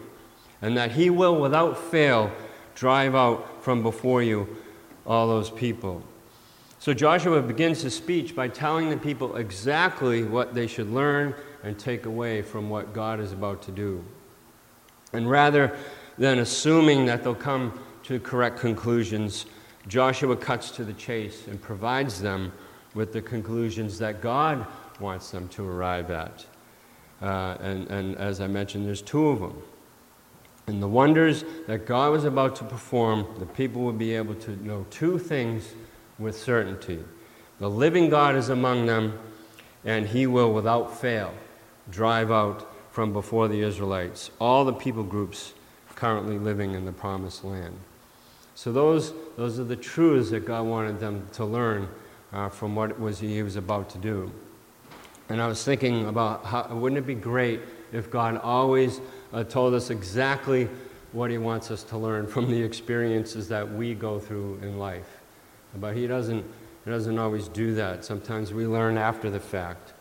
and 0.63 0.77
that 0.77 0.93
he 0.93 1.11
will, 1.11 1.39
without 1.41 1.77
fail, 1.77 2.31
drive 2.77 3.15
out 3.15 3.63
from 3.63 3.83
before 3.83 4.23
you 4.23 4.57
all 5.05 5.27
those 5.27 5.51
people. 5.51 6.03
So 6.79 6.95
Joshua 6.95 7.43
begins 7.43 7.83
his 7.83 7.95
speech 7.95 8.37
by 8.37 8.49
telling 8.49 8.89
the 8.89 8.97
people 8.97 9.37
exactly 9.37 10.23
what 10.23 10.55
they 10.55 10.67
should 10.67 10.91
learn 10.91 11.35
and 11.63 11.79
take 11.79 12.07
away 12.07 12.43
from 12.43 12.71
what 12.71 12.93
God 12.93 13.21
is 13.21 13.33
about 13.33 13.63
to 13.63 13.73
do. 13.73 14.05
And 15.15 15.31
rather 15.31 15.77
than 16.19 16.41
assuming 16.41 17.07
that 17.07 17.23
they'll 17.23 17.35
come 17.35 17.79
to 18.05 18.21
correct 18.21 18.59
conclusions, 18.59 19.47
Joshua 19.89 20.37
cuts 20.37 20.71
to 20.73 20.85
the 20.85 20.93
chase 20.93 21.47
and 21.47 21.61
provides 21.61 22.21
them 22.21 22.53
with 22.95 23.13
the 23.13 23.23
conclusions 23.23 23.99
that 23.99 24.21
God 24.21 24.67
wants 25.01 25.31
them 25.31 25.49
to 25.49 25.69
arrive 25.69 26.11
at. 26.11 26.45
Uh, 27.23 27.57
and, 27.61 27.89
and 27.89 28.17
as 28.17 28.41
I 28.41 28.47
mentioned, 28.47 28.87
there's 28.87 29.03
two 29.03 29.29
of 29.29 29.41
them. 29.41 29.63
And 30.67 30.83
the 30.83 30.89
wonders 30.89 31.45
that 31.67 31.87
God 31.87 32.13
was 32.13 32.25
about 32.25 32.57
to 32.57 32.65
perform, 32.65 33.27
the 33.39 33.47
people 33.47 33.83
would 33.83 33.99
be 33.99 34.15
able 34.15 34.35
to 34.37 34.65
know 34.65 34.87
two 34.91 35.19
things 35.19 35.75
with 36.19 36.39
certainty. 36.39 37.05
The 37.61 37.69
living 37.69 38.09
God 38.09 38.35
is 38.35 38.49
among 38.49 38.87
them, 38.87 39.19
and 39.85 40.07
he 40.07 40.27
will, 40.27 40.53
without 40.53 40.99
fail, 40.99 41.35
drive 41.91 42.31
out 42.31 42.74
from 42.95 43.13
before 43.13 43.49
the 43.49 43.61
Israelites 43.61 44.31
all 44.41 44.65
the 44.65 44.73
people 44.73 45.03
groups 45.03 45.53
currently 45.97 46.39
living 46.39 46.75
in 46.75 46.85
the 46.85 46.93
promised 46.93 47.43
land. 47.43 47.77
So, 48.55 48.71
those, 48.71 49.13
those 49.37 49.59
are 49.59 49.65
the 49.65 49.75
truths 49.75 50.31
that 50.31 50.47
God 50.47 50.63
wanted 50.63 51.01
them 51.01 51.29
to 51.33 51.45
learn 51.45 51.89
uh, 52.33 52.49
from 52.51 52.77
what 52.77 53.01
was 53.01 53.19
he 53.19 53.43
was 53.43 53.57
about 53.57 53.91
to 53.91 53.99
do. 53.99 54.31
And 55.29 55.43
I 55.43 55.49
was 55.49 55.65
thinking 55.65 56.07
about 56.07 56.45
how, 56.45 56.69
wouldn't 56.73 57.01
it 57.01 57.07
be 57.07 57.17
great 57.17 57.63
if 57.93 58.13
God 58.13 58.37
always 58.37 59.01
uh, 59.33 59.43
told 59.43 59.75
us 59.75 59.91
exactly 59.91 60.69
what 61.11 61.33
he 61.33 61.39
wants 61.39 61.73
us 61.73 61.83
to 61.85 61.99
learn 61.99 62.27
from 62.29 62.49
the 62.49 62.63
experiences 62.63 63.49
that 63.49 63.69
we 63.69 63.95
go 63.95 64.21
through 64.21 64.61
in 64.63 64.79
life? 64.79 65.21
But 65.81 65.97
he 65.97 66.07
doesn't, 66.07 66.45
he 66.85 66.91
doesn't 66.93 67.19
always 67.19 67.49
do 67.49 67.75
that. 67.75 68.05
Sometimes 68.05 68.55
we 68.55 68.69
learn 68.69 68.97
after 68.99 69.31
the 69.31 69.41
fact. 69.41 69.95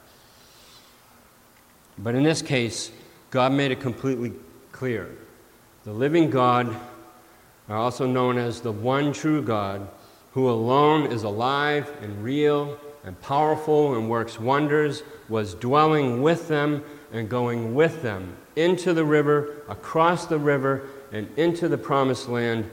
But 1.97 2.15
in 2.15 2.23
this 2.23 2.41
case, 2.41 2.91
God 3.29 3.51
made 3.51 3.71
it 3.71 3.79
completely 3.79 4.33
clear. 4.71 5.09
The 5.83 5.93
living 5.93 6.29
God, 6.29 6.75
also 7.69 8.05
known 8.05 8.38
as 8.38 8.62
the 8.62 8.71
one 8.71 9.13
true 9.13 9.41
God, 9.41 9.88
who 10.33 10.50
alone 10.50 11.12
is 11.12 11.23
alive 11.23 11.91
and 12.01 12.23
real 12.23 12.77
and 13.03 13.19
powerful 13.21 13.95
and 13.95 14.09
works 14.09 14.39
wonders, 14.39 15.03
was 15.29 15.53
dwelling 15.53 16.21
with 16.21 16.47
them 16.47 16.83
and 17.12 17.29
going 17.29 17.75
with 17.75 18.01
them 18.01 18.35
into 18.55 18.93
the 18.93 19.03
river, 19.03 19.63
across 19.67 20.25
the 20.25 20.38
river, 20.38 20.88
and 21.12 21.27
into 21.38 21.67
the 21.67 21.77
promised 21.77 22.27
land 22.29 22.69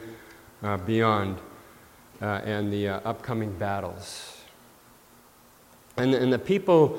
uh, 0.63 0.77
beyond 0.79 1.39
uh, 2.23 2.41
and 2.45 2.73
the 2.73 2.89
uh, 2.89 3.01
upcoming 3.05 3.53
battles. 3.53 4.43
And, 5.97 6.15
and 6.15 6.33
the 6.33 6.39
people 6.39 6.99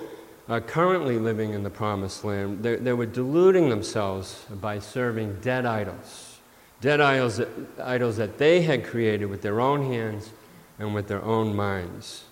currently 0.60 1.18
living 1.18 1.54
in 1.54 1.64
the 1.64 1.70
promised 1.70 2.26
land, 2.26 2.62
they, 2.62 2.76
they 2.76 2.92
were 2.92 3.06
deluding 3.06 3.70
themselves 3.70 4.46
by 4.50 4.80
serving 4.80 5.36
dead 5.40 5.66
idols. 5.66 6.40
Dead 6.82 7.00
idols, 7.00 7.40
idols 7.82 8.18
that 8.18 8.38
they 8.38 8.62
had 8.64 8.84
created 8.84 9.28
with 9.28 9.42
their 9.42 9.62
own 9.62 9.86
hands 9.86 10.32
and 10.78 10.94
with 10.94 11.08
their 11.08 11.24
own 11.24 11.56
minds. 11.56 12.26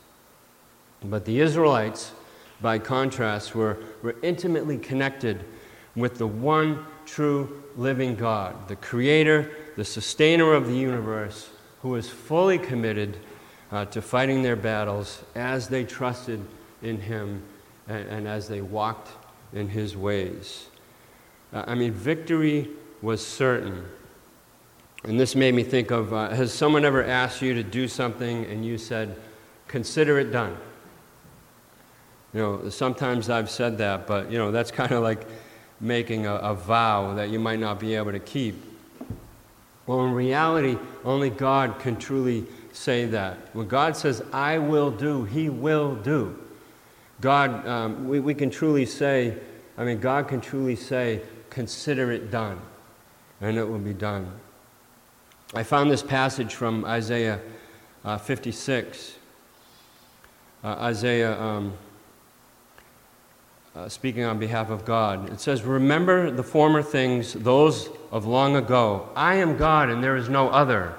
But 1.02 1.24
the 1.24 1.40
Israelites, 1.40 2.12
by 2.60 2.80
contrast, 2.80 3.56
were, 3.56 3.78
were 4.02 4.16
intimately 4.22 4.78
connected 4.78 5.46
with 5.96 6.18
the 6.18 6.28
one 6.28 6.86
true 7.06 7.64
living 7.78 8.16
God, 8.16 8.68
the 8.68 8.76
creator, 8.76 9.50
the 9.78 9.86
sustainer 9.86 10.54
of 10.54 10.68
the 10.68 10.76
universe, 10.76 11.50
who 11.82 11.90
was 11.90 12.10
fully 12.10 12.58
committed 12.58 13.18
uh, 13.72 13.86
to 13.86 14.02
fighting 14.02 14.44
their 14.44 14.58
battles 14.58 15.24
as 15.36 15.70
they 15.70 15.86
trusted 15.86 16.44
in 16.82 17.00
him 17.00 17.42
and, 17.90 18.08
and 18.08 18.28
as 18.28 18.48
they 18.48 18.62
walked 18.62 19.10
in 19.52 19.68
his 19.68 19.98
ways. 19.98 20.68
Uh, 21.52 21.64
I 21.68 21.76
mean, 21.76 21.92
victory 21.92 22.70
was 23.02 23.26
certain. 23.26 23.86
And 25.04 25.20
this 25.20 25.36
made 25.36 25.56
me 25.56 25.64
think 25.64 25.92
of 25.92 26.14
uh, 26.14 26.30
has 26.30 26.54
someone 26.54 26.86
ever 26.86 27.04
asked 27.04 27.42
you 27.42 27.54
to 27.56 27.64
do 27.64 27.88
something 27.88 28.46
and 28.46 28.66
you 28.66 28.78
said, 28.78 29.16
consider 29.68 30.20
it 30.20 30.32
done? 30.32 30.56
You 32.34 32.40
know, 32.40 32.70
sometimes 32.70 33.30
I've 33.30 33.50
said 33.50 33.80
that, 33.80 34.06
but, 34.06 34.32
you 34.32 34.38
know, 34.38 34.52
that's 34.52 34.70
kind 34.72 34.92
of 34.92 35.02
like 35.02 35.26
making 35.80 36.28
a, 36.28 36.36
a 36.36 36.54
vow 36.54 37.16
that 37.16 37.30
you 37.30 37.40
might 37.40 37.60
not 37.60 37.80
be 37.80 37.96
able 37.96 38.12
to 38.12 38.20
keep. 38.20 38.64
Well, 39.88 40.06
in 40.06 40.14
reality, 40.14 40.78
only 41.04 41.32
God 41.32 41.80
can 41.80 41.96
truly 41.96 42.46
say 42.72 43.06
that. 43.06 43.38
When 43.54 43.68
God 43.68 43.98
says, 43.98 44.22
I 44.32 44.60
will 44.60 44.92
do, 44.92 45.24
He 45.24 45.50
will 45.50 45.96
do. 45.96 46.38
God, 47.22 47.68
um, 47.68 48.08
we, 48.08 48.20
we 48.20 48.34
can 48.34 48.50
truly 48.50 48.86
say, 48.86 49.38
I 49.78 49.84
mean, 49.84 50.00
God 50.00 50.28
can 50.28 50.42
truly 50.42 50.76
say, 50.76 51.22
consider 51.50 52.12
it 52.12 52.32
done, 52.32 52.60
and 53.42 53.58
it 53.58 53.64
will 53.64 53.80
be 53.80 53.94
done. 53.94 54.32
I 55.54 55.64
found 55.64 55.90
this 55.90 56.04
passage 56.04 56.56
from 56.56 56.86
Isaiah 56.86 57.40
uh, 58.06 58.18
56. 58.18 59.16
Uh, 60.64 60.68
Isaiah, 60.68 61.40
um, 61.42 61.74
uh, 63.76 63.90
speaking 63.90 64.24
on 64.24 64.40
behalf 64.40 64.70
of 64.70 64.86
God, 64.86 65.32
it 65.32 65.40
says, 65.40 65.64
Remember 65.64 66.32
the 66.32 66.44
former 66.44 66.82
things, 66.82 67.34
those 67.34 67.90
of 68.12 68.26
long 68.26 68.56
ago. 68.56 69.10
I 69.16 69.36
am 69.36 69.58
God, 69.58 69.90
and 69.90 70.04
there 70.04 70.16
is 70.16 70.30
no 70.30 70.50
other. 70.50 70.96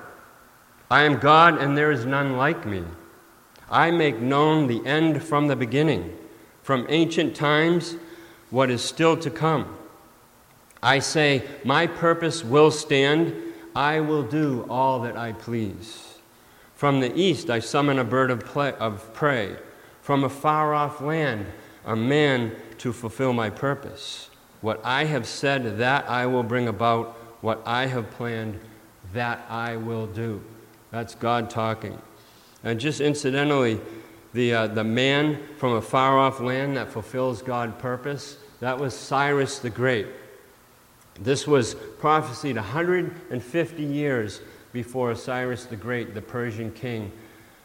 I 0.90 1.02
am 1.02 1.18
God, 1.18 1.58
and 1.58 1.76
there 1.76 1.92
is 1.92 2.04
none 2.04 2.36
like 2.36 2.66
me. 2.66 2.82
I 3.70 3.90
make 3.90 4.18
known 4.18 4.66
the 4.66 4.84
end 4.84 5.22
from 5.22 5.46
the 5.46 5.56
beginning, 5.56 6.16
from 6.62 6.86
ancient 6.88 7.36
times, 7.36 7.96
what 8.50 8.70
is 8.70 8.82
still 8.82 9.16
to 9.18 9.30
come. 9.30 9.76
I 10.82 10.98
say, 10.98 11.44
My 11.64 11.86
purpose 11.86 12.44
will 12.44 12.70
stand, 12.70 13.34
I 13.74 14.00
will 14.00 14.22
do 14.22 14.66
all 14.68 15.00
that 15.00 15.16
I 15.16 15.32
please. 15.32 16.18
From 16.74 17.00
the 17.00 17.14
east 17.14 17.50
I 17.50 17.60
summon 17.60 17.98
a 17.98 18.04
bird 18.04 18.30
of, 18.30 18.44
play, 18.44 18.72
of 18.72 19.12
prey, 19.12 19.56
from 20.02 20.24
a 20.24 20.28
far 20.28 20.74
off 20.74 21.00
land, 21.00 21.46
a 21.84 21.94
man 21.94 22.56
to 22.78 22.92
fulfill 22.92 23.32
my 23.32 23.50
purpose. 23.50 24.30
What 24.60 24.80
I 24.84 25.04
have 25.04 25.26
said, 25.26 25.78
that 25.78 26.08
I 26.08 26.26
will 26.26 26.42
bring 26.42 26.68
about. 26.68 27.16
What 27.40 27.62
I 27.64 27.86
have 27.86 28.10
planned, 28.10 28.58
that 29.12 29.44
I 29.48 29.76
will 29.76 30.06
do. 30.06 30.42
That's 30.90 31.14
God 31.14 31.48
talking. 31.48 32.00
And 32.62 32.78
just 32.78 33.00
incidentally, 33.00 33.80
the, 34.32 34.54
uh, 34.54 34.66
the 34.68 34.84
man 34.84 35.40
from 35.56 35.72
a 35.72 35.82
far 35.82 36.18
off 36.18 36.40
land 36.40 36.76
that 36.76 36.90
fulfills 36.90 37.42
God's 37.42 37.80
purpose, 37.80 38.36
that 38.60 38.78
was 38.78 38.94
Cyrus 38.94 39.58
the 39.58 39.70
Great. 39.70 40.06
This 41.18 41.46
was 41.46 41.74
prophesied 41.74 42.56
150 42.56 43.82
years 43.82 44.40
before 44.72 45.14
Cyrus 45.14 45.64
the 45.64 45.76
Great, 45.76 46.14
the 46.14 46.22
Persian 46.22 46.70
king, 46.72 47.10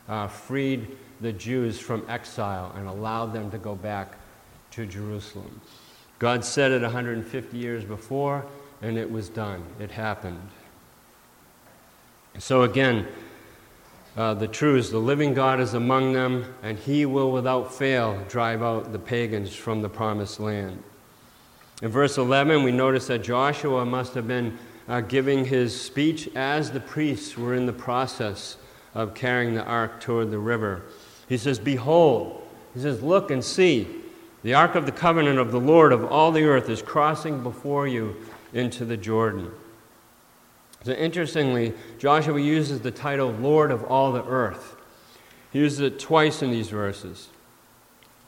uh, 0.10 0.28
freed 0.28 0.88
the 1.22 1.32
Jews 1.32 1.80
from 1.80 2.06
exile 2.10 2.74
and 2.76 2.88
allowed 2.88 3.34
them 3.34 3.52
to 3.52 3.58
go 3.58 3.76
back 3.76 4.16
to 4.72 4.86
Jerusalem. 4.86 5.62
God 6.20 6.44
said 6.44 6.72
it 6.72 6.82
150 6.82 7.58
years 7.58 7.84
before, 7.84 8.46
and 8.82 8.98
it 8.98 9.10
was 9.10 9.30
done. 9.30 9.64
It 9.80 9.92
happened. 9.92 10.50
So 12.40 12.64
again, 12.64 13.08
uh, 14.16 14.34
the 14.34 14.48
truths 14.48 14.90
the 14.90 14.98
living 14.98 15.34
God 15.34 15.60
is 15.60 15.74
among 15.74 16.14
them, 16.14 16.54
and 16.64 16.78
he 16.78 17.06
will 17.06 17.32
without 17.32 17.74
fail 17.74 18.24
drive 18.30 18.64
out 18.64 18.92
the 18.92 19.00
pagans 19.00 19.54
from 19.54 19.82
the 19.82 19.90
promised 19.90 20.40
land. 20.40 20.82
In 21.82 21.90
verse 21.90 22.18
11, 22.18 22.64
we 22.64 22.72
notice 22.72 23.08
that 23.08 23.24
Joshua 23.24 23.86
must 23.86 24.14
have 24.14 24.28
been 24.28 24.58
uh, 24.88 25.02
giving 25.02 25.44
his 25.44 25.80
speech 25.80 26.30
as 26.36 26.72
the 26.72 26.80
priests 26.80 27.38
were 27.38 27.54
in 27.54 27.66
the 27.66 27.74
process 27.74 28.56
of 28.94 29.14
carrying 29.14 29.56
the 29.56 29.64
ark 29.64 30.00
toward 30.00 30.32
the 30.32 30.40
river. 30.40 30.84
He 31.28 31.38
says, 31.38 31.60
Behold, 31.60 32.42
he 32.74 32.80
says, 32.80 33.04
Look 33.04 33.32
and 33.32 33.44
see, 33.44 33.88
the 34.44 34.54
ark 34.54 34.76
of 34.76 34.86
the 34.86 34.92
covenant 34.92 35.40
of 35.40 35.52
the 35.52 35.60
Lord 35.60 35.92
of 35.92 36.06
all 36.06 36.32
the 36.32 36.44
earth 36.44 36.70
is 36.70 36.82
crossing 36.82 37.44
before 37.44 37.88
you 37.88 38.16
into 38.54 38.86
the 38.86 38.96
Jordan. 38.96 39.52
So 40.86 40.92
interestingly, 40.92 41.74
Joshua 41.98 42.40
uses 42.40 42.82
the 42.82 42.92
title 42.92 43.32
Lord 43.32 43.72
of 43.72 43.84
all 43.86 44.12
the 44.12 44.24
earth. 44.24 44.76
He 45.52 45.58
uses 45.58 45.80
it 45.80 46.00
twice 46.00 46.44
in 46.44 46.52
these 46.52 46.70
verses. 46.70 47.30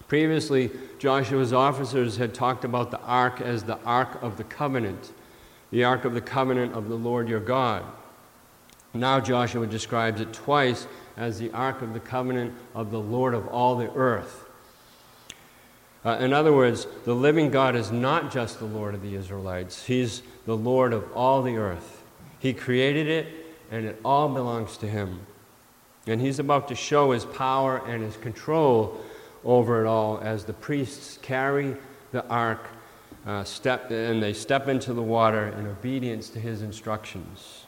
Previously, 0.08 0.72
Joshua's 0.98 1.54
officers 1.54 2.18
had 2.18 2.34
talked 2.34 2.66
about 2.66 2.90
the 2.90 3.00
ark 3.02 3.42
as 3.42 3.62
the 3.62 3.78
ark 3.84 4.24
of 4.24 4.38
the 4.38 4.44
covenant, 4.44 5.12
the 5.70 5.84
ark 5.84 6.04
of 6.04 6.16
the 6.16 6.22
covenant 6.22 6.74
of 6.74 6.90
the 6.90 6.96
Lord 6.96 7.30
your 7.30 7.40
God. 7.40 7.84
Now 8.92 9.20
Joshua 9.20 9.68
describes 9.68 10.20
it 10.20 10.34
twice 10.34 10.88
as 11.16 11.38
the 11.38 11.52
ark 11.52 11.84
of 11.84 11.94
the 11.94 12.00
covenant 12.00 12.56
of 12.74 12.90
the 12.90 13.00
Lord 13.00 13.36
of 13.36 13.48
all 13.50 13.76
the 13.76 13.92
earth. 13.94 14.46
Uh, 16.04 16.18
in 16.22 16.34
other 16.34 16.54
words, 16.54 16.88
the 17.06 17.14
living 17.14 17.52
God 17.52 17.76
is 17.76 17.92
not 17.92 18.32
just 18.32 18.58
the 18.58 18.66
Lord 18.66 18.96
of 18.96 19.04
the 19.04 19.14
Israelites, 19.14 19.86
He's 19.86 20.24
the 20.48 20.58
Lord 20.58 20.92
of 20.92 21.12
all 21.14 21.44
the 21.44 21.58
earth. 21.58 21.97
He 22.40 22.54
created 22.54 23.08
it, 23.08 23.28
and 23.72 23.86
it 23.86 24.00
all 24.04 24.30
belongs 24.30 24.78
to 24.78 24.88
Him. 24.88 25.20
And 26.08 26.22
he's 26.22 26.40
about 26.40 26.70
to 26.70 26.76
show 26.76 27.12
his 27.12 27.26
power 27.26 27.82
and 27.86 28.02
his 28.02 28.16
control 28.18 28.98
over 29.44 29.84
it 29.84 29.88
all 29.88 30.20
as 30.24 30.46
the 30.46 30.54
priests 30.54 31.20
carry 31.22 31.76
the 32.12 32.26
ark 32.28 32.66
uh, 33.26 33.44
step, 33.44 33.92
and 33.92 34.24
they 34.24 34.32
step 34.32 34.70
into 34.70 34.94
the 34.94 35.02
water 35.02 35.50
in 35.60 35.68
obedience 35.68 36.30
to 36.30 36.40
his 36.40 36.62
instructions. 36.62 37.66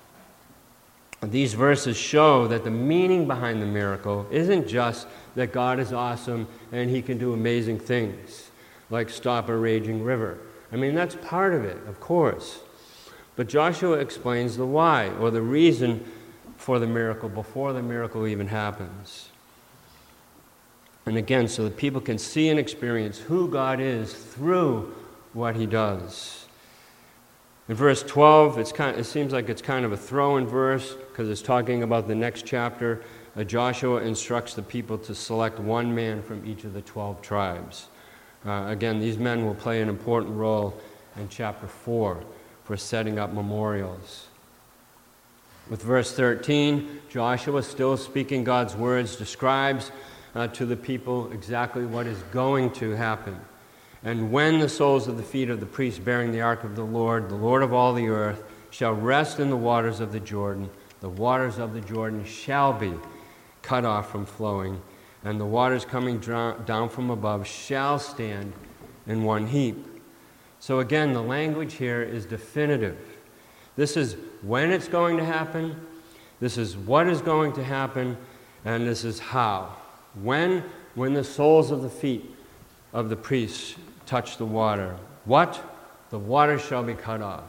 These 1.21 1.53
verses 1.53 1.97
show 1.97 2.47
that 2.47 2.63
the 2.63 2.71
meaning 2.71 3.27
behind 3.27 3.61
the 3.61 3.65
miracle 3.65 4.25
isn't 4.31 4.69
just 4.69 5.05
that 5.35 5.51
God 5.51 5.77
is 5.77 5.91
awesome 5.91 6.47
and 6.71 6.89
he 6.89 7.01
can 7.01 7.17
do 7.17 7.33
amazing 7.33 7.79
things, 7.79 8.51
like 8.89 9.09
stop 9.09 9.49
a 9.49 9.55
raging 9.55 10.01
river. 10.01 10.37
I 10.71 10.77
mean, 10.77 10.95
that's 10.95 11.15
part 11.15 11.53
of 11.53 11.65
it, 11.65 11.77
of 11.89 11.99
course. 11.99 12.59
But 13.39 13.47
Joshua 13.47 13.93
explains 13.93 14.57
the 14.57 14.65
why, 14.65 15.11
or 15.11 15.31
the 15.31 15.41
reason 15.41 16.03
for 16.57 16.77
the 16.77 16.87
miracle 16.87 17.29
before 17.29 17.71
the 17.71 17.81
miracle 17.81 18.27
even 18.27 18.47
happens. 18.47 19.29
And 21.05 21.15
again, 21.15 21.47
so 21.47 21.63
that 21.63 21.77
people 21.77 22.01
can 22.01 22.17
see 22.17 22.49
and 22.49 22.59
experience 22.59 23.17
who 23.17 23.49
God 23.49 23.79
is 23.79 24.13
through 24.13 24.93
what 25.31 25.55
he 25.55 25.65
does. 25.65 26.47
In 27.69 27.75
verse 27.75 28.03
12, 28.03 28.57
it's 28.57 28.73
kind 28.73 28.95
of, 28.95 28.99
it 28.99 29.05
seems 29.05 29.31
like 29.31 29.47
it's 29.47 29.61
kind 29.61 29.85
of 29.85 29.93
a 29.93 29.97
throw 29.97 30.35
in 30.35 30.45
verse 30.45 30.95
because 30.95 31.29
it's 31.29 31.41
talking 31.41 31.81
about 31.81 32.09
the 32.09 32.15
next 32.15 32.45
chapter. 32.45 33.01
Uh, 33.37 33.45
Joshua 33.45 34.01
instructs 34.01 34.53
the 34.53 34.63
people 34.63 34.97
to 34.97 35.15
select 35.15 35.59
one 35.59 35.95
man 35.95 36.21
from 36.21 36.45
each 36.45 36.65
of 36.65 36.73
the 36.73 36.81
12 36.81 37.21
tribes. 37.21 37.87
Uh, 38.45 38.65
again, 38.67 38.99
these 38.99 39.17
men 39.17 39.45
will 39.45 39.55
play 39.55 39.81
an 39.81 39.87
important 39.87 40.35
role 40.35 40.77
in 41.15 41.29
chapter 41.29 41.67
4 41.67 42.21
for 42.69 42.77
setting 42.77 43.17
up 43.17 43.33
memorials. 43.33 44.27
With 45.71 45.81
verse 45.81 46.11
13, 46.11 47.01
Joshua, 47.09 47.63
still 47.63 47.97
speaking 47.97 48.43
God's 48.43 48.75
words, 48.75 49.15
describes 49.15 49.91
uh, 50.35 50.49
to 50.49 50.67
the 50.67 50.75
people 50.75 51.31
exactly 51.31 51.83
what 51.83 52.05
is 52.05 52.21
going 52.31 52.69
to 52.73 52.91
happen. 52.91 53.35
And 54.03 54.31
when 54.31 54.59
the 54.59 54.69
soles 54.69 55.07
of 55.07 55.17
the 55.17 55.23
feet 55.23 55.49
of 55.49 55.59
the 55.59 55.65
priests 55.65 55.99
bearing 55.99 56.31
the 56.31 56.41
ark 56.41 56.63
of 56.63 56.75
the 56.75 56.83
Lord, 56.83 57.27
the 57.27 57.33
Lord 57.33 57.63
of 57.63 57.73
all 57.73 57.91
the 57.91 58.07
earth, 58.07 58.43
shall 58.69 58.93
rest 58.93 59.39
in 59.39 59.49
the 59.49 59.57
waters 59.57 59.99
of 59.99 60.11
the 60.11 60.19
Jordan, 60.19 60.69
the 61.01 61.09
waters 61.09 61.57
of 61.57 61.73
the 61.73 61.81
Jordan 61.81 62.23
shall 62.23 62.71
be 62.71 62.93
cut 63.63 63.83
off 63.83 64.11
from 64.11 64.27
flowing, 64.27 64.79
and 65.23 65.41
the 65.41 65.45
waters 65.45 65.85
coming 65.85 66.19
down 66.19 66.89
from 66.89 67.09
above 67.09 67.47
shall 67.47 67.97
stand 67.97 68.53
in 69.07 69.23
one 69.23 69.47
heap. 69.47 69.98
So 70.59 70.79
again, 70.79 71.13
the 71.13 71.21
language 71.21 71.73
here 71.73 72.01
is 72.01 72.25
definitive. 72.25 72.97
This 73.75 73.95
is 73.95 74.17
when 74.41 74.71
it's 74.71 74.87
going 74.87 75.17
to 75.17 75.25
happen, 75.25 75.79
this 76.39 76.57
is 76.57 76.75
what 76.75 77.07
is 77.07 77.21
going 77.21 77.53
to 77.53 77.63
happen, 77.63 78.17
and 78.65 78.85
this 78.87 79.03
is 79.03 79.19
how. 79.19 79.75
When? 80.21 80.63
When 80.95 81.13
the 81.13 81.23
soles 81.23 81.71
of 81.71 81.81
the 81.81 81.89
feet 81.89 82.35
of 82.93 83.09
the 83.09 83.15
priests 83.15 83.75
touch 84.05 84.37
the 84.37 84.45
water. 84.45 84.97
What? 85.25 85.63
The 86.09 86.19
water 86.19 86.57
shall 86.57 86.83
be 86.83 86.93
cut 86.93 87.21
off. 87.21 87.43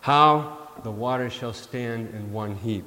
How? 0.00 0.68
The 0.82 0.90
water 0.90 1.28
shall 1.28 1.52
stand 1.52 2.14
in 2.14 2.32
one 2.32 2.56
heap. 2.56 2.84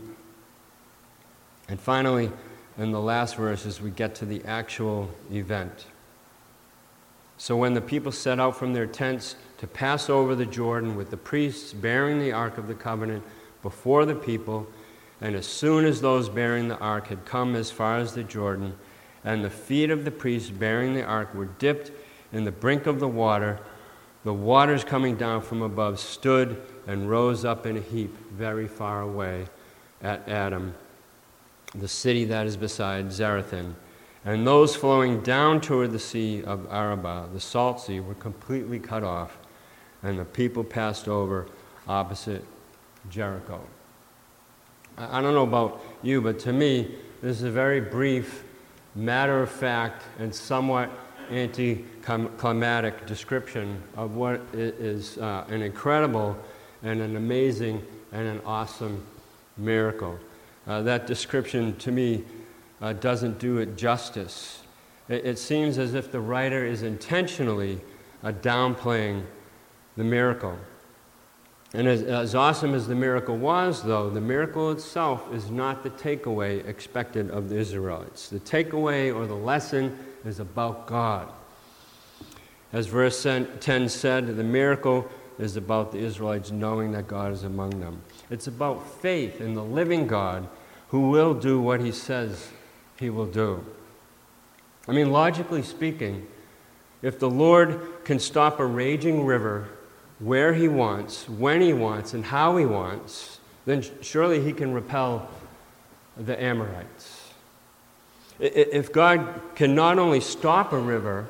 And 1.69 1.79
finally, 1.79 2.31
in 2.77 2.91
the 2.91 2.99
last 2.99 3.35
verses, 3.35 3.79
we 3.79 3.91
get 3.91 4.15
to 4.15 4.25
the 4.25 4.43
actual 4.45 5.09
event. 5.31 5.85
So 7.43 7.57
when 7.57 7.73
the 7.73 7.81
people 7.81 8.13
set 8.13 8.39
out 8.39 8.55
from 8.55 8.71
their 8.71 8.85
tents 8.85 9.35
to 9.57 9.67
pass 9.67 10.09
over 10.09 10.33
the 10.33 10.45
Jordan 10.45 10.95
with 10.95 11.09
the 11.09 11.17
priests 11.17 11.73
bearing 11.73 12.19
the 12.19 12.31
Ark 12.31 12.57
of 12.57 12.69
the 12.69 12.73
Covenant 12.73 13.21
before 13.61 14.05
the 14.05 14.15
people, 14.15 14.65
and 15.19 15.35
as 15.35 15.45
soon 15.45 15.83
as 15.83 15.99
those 15.99 16.29
bearing 16.29 16.69
the 16.69 16.77
ark 16.77 17.07
had 17.07 17.25
come 17.25 17.57
as 17.57 17.69
far 17.69 17.97
as 17.97 18.13
the 18.13 18.23
Jordan, 18.23 18.77
and 19.25 19.43
the 19.43 19.49
feet 19.49 19.89
of 19.89 20.05
the 20.05 20.09
priests 20.09 20.51
bearing 20.51 20.93
the 20.93 21.03
ark 21.03 21.35
were 21.35 21.47
dipped 21.59 21.91
in 22.31 22.45
the 22.45 22.51
brink 22.53 22.87
of 22.87 23.01
the 23.01 23.09
water, 23.09 23.59
the 24.23 24.33
waters 24.33 24.85
coming 24.85 25.17
down 25.17 25.41
from 25.41 25.61
above 25.61 25.99
stood 25.99 26.61
and 26.87 27.09
rose 27.09 27.43
up 27.43 27.65
in 27.65 27.75
a 27.75 27.81
heap 27.81 28.15
very 28.31 28.69
far 28.69 29.01
away 29.01 29.47
at 30.01 30.29
Adam, 30.29 30.73
the 31.75 31.89
city 31.89 32.23
that 32.23 32.47
is 32.47 32.55
beside 32.55 33.07
Zarethan. 33.07 33.75
And 34.25 34.47
those 34.47 34.75
flowing 34.75 35.21
down 35.21 35.59
toward 35.59 35.91
the 35.91 35.99
sea 35.99 36.43
of 36.43 36.71
Arabah, 36.71 37.27
the 37.33 37.39
salt 37.39 37.81
sea, 37.81 37.99
were 37.99 38.13
completely 38.15 38.79
cut 38.79 39.03
off, 39.03 39.37
and 40.01 40.17
the 40.17 40.25
people 40.25 40.63
passed 40.63 41.07
over 41.07 41.47
opposite 41.87 42.45
Jericho. 43.09 43.61
I 44.97 45.21
don't 45.21 45.33
know 45.33 45.43
about 45.43 45.83
you, 46.03 46.21
but 46.21 46.39
to 46.39 46.53
me, 46.53 46.95
this 47.21 47.37
is 47.37 47.43
a 47.43 47.51
very 47.51 47.81
brief, 47.81 48.43
matter 48.95 49.41
of 49.41 49.49
fact, 49.49 50.03
and 50.19 50.33
somewhat 50.33 50.89
anticlimactic 51.31 53.05
description 53.05 53.81
of 53.95 54.15
what 54.15 54.41
is 54.53 55.17
uh, 55.17 55.45
an 55.49 55.61
incredible 55.61 56.37
and 56.83 57.01
an 57.01 57.15
amazing 57.15 57.83
and 58.11 58.27
an 58.27 58.41
awesome 58.45 59.03
miracle. 59.57 60.17
Uh, 60.67 60.81
that 60.81 61.07
description, 61.07 61.75
to 61.77 61.91
me, 61.91 62.23
uh, 62.83 62.91
doesn't 62.91 63.39
do 63.39 63.59
it 63.59 63.77
justice. 63.77 64.61
It, 65.07 65.25
it, 65.25 65.39
seems 65.39 65.77
as 65.77 65.93
if 65.93 66.11
the 66.11 66.19
writer 66.19 66.65
is 66.65 66.83
intentionally 66.83 67.79
uh, 68.21 68.33
downplaying 68.33 69.23
the 69.95 70.03
miracle. 70.03 70.57
And 71.73 71.87
as, 71.87 72.01
as 72.03 72.35
awesome 72.35 72.75
as 72.75 72.85
the 72.85 72.95
miracle 72.95 73.37
was, 73.37 73.83
though, 73.83 74.09
the 74.09 74.19
miracle 74.19 74.69
itself 74.69 75.33
is 75.33 75.49
not 75.49 75.81
the 75.81 75.91
takeaway 75.91 76.67
expected 76.67 77.31
of 77.31 77.47
the 77.47 77.55
Israelites. 77.55 78.27
The 78.27 78.41
takeaway 78.41 79.15
or 79.15 79.27
the 79.27 79.33
lesson 79.33 79.97
is 80.25 80.41
about 80.41 80.85
God. 80.85 81.29
As 82.73 82.87
verse 82.87 83.23
10 83.23 83.87
said, 83.87 84.35
the 84.35 84.43
miracle 84.43 85.09
is 85.39 85.55
about 85.55 85.93
the 85.93 85.99
Israelites 85.99 86.51
knowing 86.51 86.91
that 86.91 87.07
God 87.07 87.31
is 87.31 87.43
among 87.43 87.79
them. 87.79 88.01
It's 88.29 88.47
about 88.47 88.85
faith 89.01 89.39
in 89.39 89.53
the 89.53 89.63
living 89.63 90.05
God 90.05 90.49
who 90.89 91.09
will 91.09 91.33
do 91.33 91.61
what 91.61 91.79
he 91.79 91.91
says 91.93 92.49
he 93.03 93.09
will 93.09 93.25
do. 93.27 93.61
I 94.87 94.93
mean, 94.93 95.11
logically 95.11 95.61
speaking, 95.61 96.25
if 97.01 97.19
the 97.19 97.29
Lord 97.29 98.05
can 98.05 98.17
stop 98.17 98.61
a 98.61 98.65
raging 98.65 99.25
river 99.25 99.67
where 100.19 100.53
he 100.53 100.69
wants, 100.69 101.27
when 101.27 101.59
he 101.59 101.73
wants, 101.73 102.13
and 102.13 102.23
how 102.23 102.55
he 102.55 102.65
wants, 102.65 103.39
then 103.65 103.83
surely 104.01 104.41
he 104.41 104.53
can 104.53 104.73
repel 104.73 105.27
the 106.15 106.41
Amorites. 106.41 107.33
If 108.39 108.93
God 108.93 109.41
can 109.55 109.75
not 109.75 109.99
only 109.99 110.21
stop 110.21 110.71
a 110.71 110.79
river, 110.79 111.27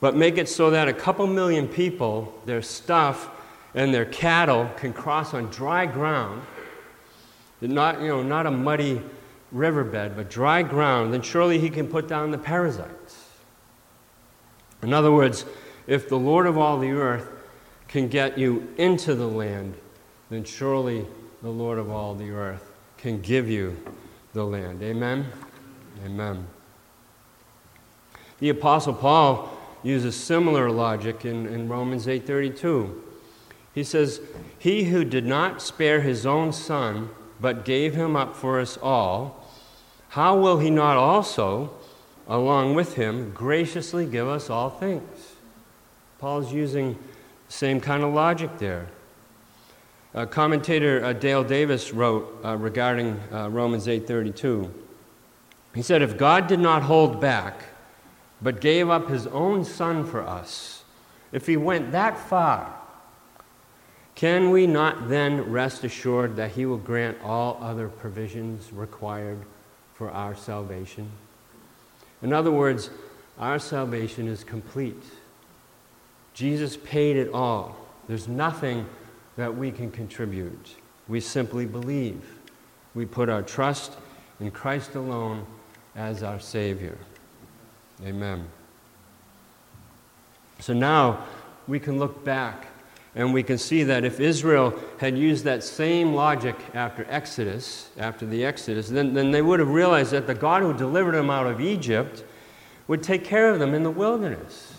but 0.00 0.14
make 0.14 0.38
it 0.38 0.48
so 0.48 0.70
that 0.70 0.86
a 0.86 0.92
couple 0.92 1.26
million 1.26 1.66
people, 1.66 2.32
their 2.46 2.62
stuff, 2.62 3.28
and 3.74 3.92
their 3.92 4.04
cattle 4.04 4.70
can 4.76 4.92
cross 4.92 5.34
on 5.34 5.46
dry 5.46 5.84
ground, 5.84 6.42
not, 7.60 8.00
you 8.00 8.08
know, 8.08 8.22
not 8.22 8.46
a 8.46 8.50
muddy 8.52 9.02
riverbed, 9.52 10.16
but 10.16 10.30
dry 10.30 10.62
ground, 10.62 11.12
then 11.12 11.22
surely 11.22 11.58
he 11.58 11.70
can 11.70 11.86
put 11.86 12.08
down 12.08 12.30
the 12.30 12.38
Perizzites. 12.38 13.28
In 14.82 14.92
other 14.92 15.12
words, 15.12 15.44
if 15.86 16.08
the 16.08 16.18
Lord 16.18 16.46
of 16.46 16.58
all 16.58 16.78
the 16.78 16.90
earth 16.90 17.28
can 17.86 18.08
get 18.08 18.38
you 18.38 18.72
into 18.78 19.14
the 19.14 19.28
land, 19.28 19.74
then 20.30 20.44
surely 20.44 21.06
the 21.42 21.50
Lord 21.50 21.78
of 21.78 21.90
all 21.90 22.14
the 22.14 22.30
earth 22.30 22.72
can 22.96 23.20
give 23.20 23.48
you 23.48 23.76
the 24.32 24.44
land. 24.44 24.82
Amen? 24.82 25.26
Amen. 26.04 26.46
The 28.38 28.48
Apostle 28.48 28.94
Paul 28.94 29.56
uses 29.82 30.16
similar 30.16 30.70
logic 30.70 31.24
in, 31.24 31.46
in 31.46 31.68
Romans 31.68 32.06
8:32. 32.06 32.92
He 33.74 33.84
says, 33.84 34.20
He 34.58 34.84
who 34.84 35.04
did 35.04 35.26
not 35.26 35.62
spare 35.62 36.00
his 36.00 36.26
own 36.26 36.52
son, 36.52 37.10
but 37.40 37.64
gave 37.64 37.94
him 37.94 38.16
up 38.16 38.36
for 38.36 38.60
us 38.60 38.78
all, 38.82 39.41
how 40.12 40.36
will 40.36 40.58
he 40.58 40.68
not 40.68 40.98
also, 40.98 41.70
along 42.28 42.74
with 42.74 42.96
him, 42.96 43.32
graciously 43.32 44.04
give 44.04 44.28
us 44.28 44.50
all 44.50 44.68
things? 44.68 45.36
Paul's 46.18 46.52
using 46.52 46.98
the 47.46 47.52
same 47.52 47.80
kind 47.80 48.02
of 48.02 48.12
logic 48.12 48.58
there. 48.58 48.88
Uh, 50.14 50.26
commentator 50.26 51.02
uh, 51.02 51.14
Dale 51.14 51.42
Davis 51.42 51.94
wrote 51.94 52.40
uh, 52.44 52.58
regarding 52.58 53.18
uh, 53.32 53.48
Romans 53.48 53.86
8:32. 53.86 54.70
He 55.74 55.80
said, 55.80 56.02
"If 56.02 56.18
God 56.18 56.46
did 56.46 56.60
not 56.60 56.82
hold 56.82 57.18
back, 57.18 57.62
but 58.42 58.60
gave 58.60 58.90
up 58.90 59.08
His 59.08 59.26
own 59.28 59.64
Son 59.64 60.04
for 60.04 60.20
us, 60.20 60.84
if 61.32 61.46
He 61.46 61.56
went 61.56 61.90
that 61.92 62.18
far, 62.18 62.74
can 64.14 64.50
we 64.50 64.66
not 64.66 65.08
then 65.08 65.50
rest 65.50 65.84
assured 65.84 66.36
that 66.36 66.50
He 66.50 66.66
will 66.66 66.76
grant 66.76 67.16
all 67.24 67.56
other 67.62 67.88
provisions 67.88 68.70
required 68.74 69.38
for 70.02 70.10
our 70.10 70.34
salvation? 70.34 71.08
In 72.22 72.32
other 72.32 72.50
words, 72.50 72.90
our 73.38 73.60
salvation 73.60 74.26
is 74.26 74.42
complete." 74.42 75.00
Jesus 76.34 76.76
paid 76.76 77.16
it 77.16 77.32
all. 77.32 77.76
There's 78.08 78.26
nothing 78.26 78.86
that 79.36 79.56
we 79.56 79.70
can 79.70 79.92
contribute. 79.92 80.74
We 81.06 81.20
simply 81.20 81.66
believe. 81.66 82.36
We 82.96 83.06
put 83.06 83.28
our 83.28 83.42
trust 83.42 83.96
in 84.40 84.50
Christ 84.50 84.96
alone 84.96 85.46
as 85.94 86.24
our 86.24 86.40
Savior. 86.40 86.98
Amen. 88.04 88.48
So 90.58 90.72
now 90.72 91.26
we 91.68 91.78
can 91.78 92.00
look 92.00 92.24
back 92.24 92.66
and 93.14 93.34
we 93.34 93.42
can 93.42 93.58
see 93.58 93.82
that 93.84 94.04
if 94.04 94.20
Israel 94.20 94.78
had 94.98 95.18
used 95.18 95.44
that 95.44 95.62
same 95.62 96.14
logic 96.14 96.56
after 96.72 97.06
Exodus, 97.10 97.90
after 97.98 98.24
the 98.24 98.44
Exodus, 98.44 98.88
then, 98.88 99.12
then 99.12 99.30
they 99.30 99.42
would 99.42 99.60
have 99.60 99.68
realized 99.68 100.12
that 100.12 100.26
the 100.26 100.34
God 100.34 100.62
who 100.62 100.72
delivered 100.72 101.14
them 101.14 101.28
out 101.28 101.46
of 101.46 101.60
Egypt 101.60 102.24
would 102.88 103.02
take 103.02 103.24
care 103.24 103.50
of 103.50 103.58
them 103.58 103.74
in 103.74 103.82
the 103.82 103.90
wilderness. 103.90 104.74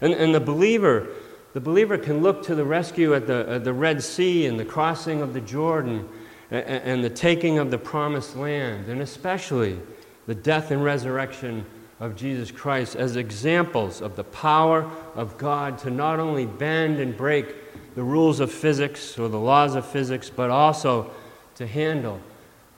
And, 0.00 0.14
and 0.14 0.34
the 0.34 0.40
believer, 0.40 1.08
the 1.52 1.60
believer 1.60 1.98
can 1.98 2.22
look 2.22 2.44
to 2.44 2.54
the 2.54 2.64
rescue 2.64 3.14
at 3.14 3.26
the, 3.26 3.44
at 3.48 3.64
the 3.64 3.72
Red 3.72 4.02
Sea 4.02 4.46
and 4.46 4.58
the 4.58 4.64
crossing 4.64 5.20
of 5.20 5.34
the 5.34 5.40
Jordan 5.40 6.08
and, 6.52 6.64
and 6.64 7.04
the 7.04 7.10
taking 7.10 7.58
of 7.58 7.72
the 7.72 7.78
promised 7.78 8.36
land, 8.36 8.88
and 8.88 9.02
especially 9.02 9.78
the 10.26 10.34
death 10.34 10.70
and 10.70 10.84
resurrection 10.84 11.66
of 12.00 12.16
Jesus 12.16 12.50
Christ 12.50 12.96
as 12.96 13.16
examples 13.16 14.00
of 14.00 14.16
the 14.16 14.24
power 14.24 14.90
of 15.14 15.36
God 15.36 15.78
to 15.80 15.90
not 15.90 16.18
only 16.18 16.46
bend 16.46 16.98
and 16.98 17.14
break 17.14 17.94
the 17.94 18.02
rules 18.02 18.40
of 18.40 18.50
physics 18.50 19.18
or 19.18 19.28
the 19.28 19.38
laws 19.38 19.74
of 19.74 19.86
physics, 19.86 20.30
but 20.30 20.48
also 20.48 21.10
to 21.56 21.66
handle 21.66 22.18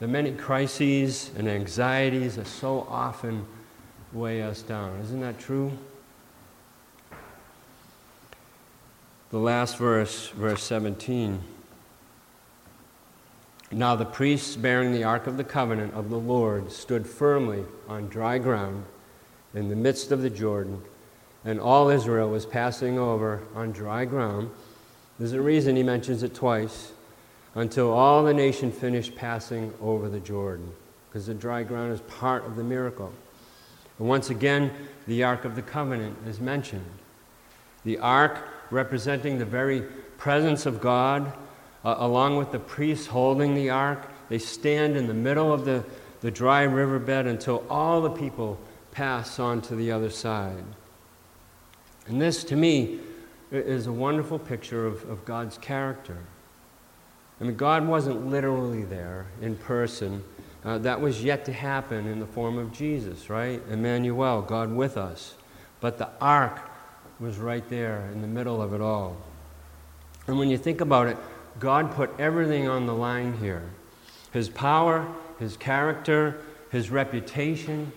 the 0.00 0.08
many 0.08 0.32
crises 0.32 1.30
and 1.38 1.48
anxieties 1.48 2.34
that 2.34 2.48
so 2.48 2.84
often 2.90 3.46
weigh 4.12 4.42
us 4.42 4.60
down. 4.62 4.98
Isn't 4.98 5.20
that 5.20 5.38
true? 5.38 5.70
The 9.30 9.38
last 9.38 9.78
verse, 9.78 10.30
verse 10.30 10.64
17. 10.64 11.40
Now 13.70 13.94
the 13.94 14.04
priests 14.04 14.56
bearing 14.56 14.92
the 14.92 15.04
ark 15.04 15.28
of 15.28 15.36
the 15.36 15.44
covenant 15.44 15.94
of 15.94 16.10
the 16.10 16.18
Lord 16.18 16.72
stood 16.72 17.06
firmly 17.06 17.64
on 17.88 18.08
dry 18.08 18.38
ground 18.38 18.84
in 19.54 19.68
the 19.68 19.76
midst 19.76 20.12
of 20.12 20.22
the 20.22 20.30
Jordan, 20.30 20.82
and 21.44 21.60
all 21.60 21.88
Israel 21.88 22.30
was 22.30 22.46
passing 22.46 22.98
over 22.98 23.42
on 23.54 23.72
dry 23.72 24.04
ground. 24.04 24.50
There's 25.18 25.32
a 25.32 25.42
reason 25.42 25.76
he 25.76 25.82
mentions 25.82 26.22
it 26.22 26.34
twice 26.34 26.92
until 27.54 27.90
all 27.90 28.24
the 28.24 28.32
nation 28.32 28.72
finished 28.72 29.14
passing 29.14 29.74
over 29.80 30.08
the 30.08 30.20
Jordan, 30.20 30.72
because 31.08 31.26
the 31.26 31.34
dry 31.34 31.62
ground 31.62 31.92
is 31.92 32.00
part 32.02 32.46
of 32.46 32.56
the 32.56 32.64
miracle. 32.64 33.12
And 33.98 34.08
once 34.08 34.30
again, 34.30 34.70
the 35.06 35.22
Ark 35.22 35.44
of 35.44 35.54
the 35.54 35.62
Covenant 35.62 36.16
is 36.26 36.40
mentioned. 36.40 36.86
The 37.84 37.98
Ark 37.98 38.38
representing 38.70 39.38
the 39.38 39.44
very 39.44 39.82
presence 40.16 40.64
of 40.66 40.80
God, 40.80 41.32
uh, 41.84 41.96
along 41.98 42.36
with 42.36 42.52
the 42.52 42.58
priests 42.58 43.06
holding 43.06 43.54
the 43.54 43.70
Ark, 43.70 44.08
they 44.28 44.38
stand 44.38 44.96
in 44.96 45.08
the 45.08 45.14
middle 45.14 45.52
of 45.52 45.64
the, 45.64 45.84
the 46.20 46.30
dry 46.30 46.62
riverbed 46.62 47.26
until 47.26 47.64
all 47.68 48.00
the 48.00 48.10
people 48.10 48.58
pass 48.92 49.38
on 49.38 49.60
to 49.62 49.74
the 49.74 49.90
other 49.90 50.10
side. 50.10 50.64
And 52.06 52.20
this, 52.20 52.44
to 52.44 52.56
me, 52.56 53.00
is 53.50 53.86
a 53.86 53.92
wonderful 53.92 54.38
picture 54.38 54.86
of, 54.86 55.08
of 55.10 55.24
God's 55.24 55.58
character. 55.58 56.18
I 57.40 57.44
mean, 57.44 57.56
God 57.56 57.86
wasn't 57.86 58.26
literally 58.28 58.84
there 58.84 59.26
in 59.40 59.56
person. 59.56 60.22
Uh, 60.64 60.78
that 60.78 61.00
was 61.00 61.24
yet 61.24 61.44
to 61.46 61.52
happen 61.52 62.06
in 62.06 62.20
the 62.20 62.26
form 62.26 62.56
of 62.56 62.72
Jesus, 62.72 63.28
right? 63.28 63.60
Emmanuel, 63.68 64.42
God 64.42 64.72
with 64.72 64.96
us. 64.96 65.34
But 65.80 65.98
the 65.98 66.08
ark 66.20 66.70
was 67.18 67.38
right 67.38 67.68
there 67.68 68.08
in 68.12 68.22
the 68.22 68.28
middle 68.28 68.62
of 68.62 68.72
it 68.72 68.80
all. 68.80 69.16
And 70.26 70.38
when 70.38 70.50
you 70.50 70.58
think 70.58 70.80
about 70.80 71.08
it, 71.08 71.16
God 71.58 71.92
put 71.92 72.10
everything 72.18 72.68
on 72.68 72.86
the 72.86 72.94
line 72.94 73.36
here 73.38 73.64
His 74.32 74.48
power, 74.48 75.06
His 75.38 75.56
character, 75.56 76.40
His 76.70 76.90
reputation, 76.90 77.92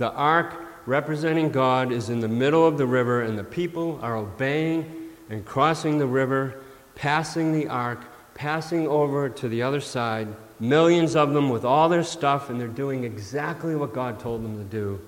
the 0.00 0.10
ark 0.12 0.54
representing 0.86 1.50
God 1.50 1.92
is 1.92 2.08
in 2.08 2.20
the 2.20 2.28
middle 2.28 2.66
of 2.66 2.78
the 2.78 2.86
river, 2.86 3.20
and 3.20 3.38
the 3.38 3.44
people 3.44 4.00
are 4.02 4.16
obeying 4.16 5.10
and 5.28 5.44
crossing 5.44 5.98
the 5.98 6.06
river, 6.06 6.58
passing 6.94 7.52
the 7.52 7.68
ark, 7.68 8.00
passing 8.34 8.88
over 8.88 9.28
to 9.28 9.48
the 9.48 9.62
other 9.62 9.80
side. 9.80 10.26
Millions 10.58 11.16
of 11.16 11.34
them 11.34 11.50
with 11.50 11.66
all 11.66 11.90
their 11.90 12.02
stuff, 12.02 12.48
and 12.48 12.58
they're 12.58 12.66
doing 12.66 13.04
exactly 13.04 13.76
what 13.76 13.92
God 13.92 14.18
told 14.18 14.42
them 14.42 14.56
to 14.56 14.64
do 14.64 14.98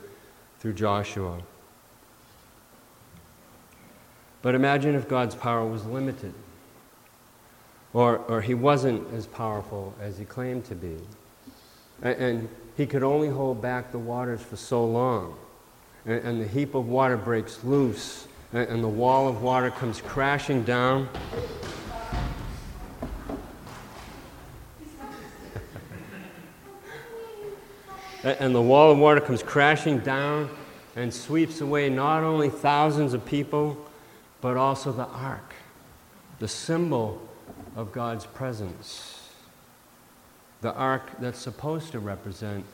through 0.61 0.75
Joshua. 0.75 1.41
But 4.43 4.55
imagine 4.55 4.95
if 4.95 5.09
God's 5.09 5.35
power 5.35 5.65
was 5.65 5.87
limited, 5.87 6.35
or, 7.95 8.19
or 8.29 8.43
he 8.43 8.53
wasn't 8.53 9.11
as 9.15 9.27
powerful 9.27 9.95
as 10.03 10.19
he 10.19 10.27
claimed 10.27 10.67
to 10.67 10.75
be. 10.75 10.99
And, 12.03 12.17
and 12.21 12.49
he 12.77 12.87
could 12.87 13.03
only 13.03 13.29
hold 13.29 13.61
back 13.61 13.93
the 13.93 13.99
waters 13.99 14.41
for 14.41 14.57
so 14.57 14.85
long. 14.85 15.37
And, 16.07 16.25
and 16.25 16.41
the 16.41 16.47
heap 16.47 16.75
of 16.75 16.89
water 16.89 17.17
breaks 17.17 17.63
loose, 17.65 18.27
and, 18.53 18.69
and 18.69 18.83
the 18.83 18.89
wall 18.89 19.29
of 19.29 19.43
water 19.43 19.71
comes 19.71 20.01
crashing 20.01 20.63
down. 20.63 21.09
and 28.25 28.55
the 28.55 28.63
wall 28.63 28.93
of 28.93 28.99
water 28.99 29.21
comes 29.21 29.43
crashing 29.43 29.99
down 29.99 30.49
and 30.97 31.13
sweeps 31.13 31.61
away 31.61 31.91
not 31.91 32.23
only 32.23 32.49
thousands 32.49 33.15
of 33.15 33.25
people, 33.25 33.77
but 34.41 34.57
also 34.57 34.93
the 34.93 35.07
ark, 35.07 35.55
the 36.39 36.49
symbol 36.49 37.21
of 37.77 37.93
God's 37.93 38.27
presence 38.27 39.12
the 40.63 40.73
ark 40.75 41.03
that's 41.19 41.41
supposed 41.41 41.91
to 41.93 41.99
represent 41.99 42.65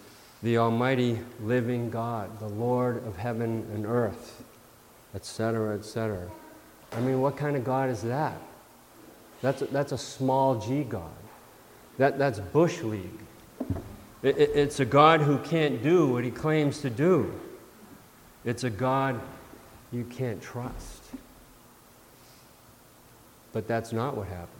the 0.42 0.58
Almighty 0.58 1.18
living 1.42 1.90
God, 1.90 2.38
the 2.38 2.48
Lord 2.48 3.04
of 3.06 3.16
heaven 3.16 3.66
and 3.74 3.86
earth, 3.86 4.42
etc., 5.14 5.76
etc. 5.76 6.30
I 6.92 7.00
mean, 7.00 7.20
what 7.20 7.36
kind 7.36 7.56
of 7.56 7.64
God 7.64 7.90
is 7.90 8.02
that? 8.02 8.40
That's 9.40 9.62
a, 9.62 9.66
that's 9.66 9.92
a 9.92 9.98
small 9.98 10.56
g 10.56 10.84
God. 10.84 11.10
That, 11.96 12.18
that's 12.18 12.38
Bush 12.38 12.82
League. 12.82 13.20
It, 14.22 14.36
it, 14.38 14.50
it's 14.54 14.80
a 14.80 14.84
God 14.84 15.20
who 15.20 15.38
can't 15.38 15.82
do 15.82 16.12
what 16.12 16.24
he 16.24 16.30
claims 16.30 16.80
to 16.82 16.90
do. 16.90 17.32
It's 18.44 18.64
a 18.64 18.70
God 18.70 19.20
you 19.92 20.04
can't 20.04 20.40
trust. 20.42 21.02
But 23.52 23.66
that's 23.66 23.92
not 23.92 24.16
what 24.16 24.28
happened. 24.28 24.57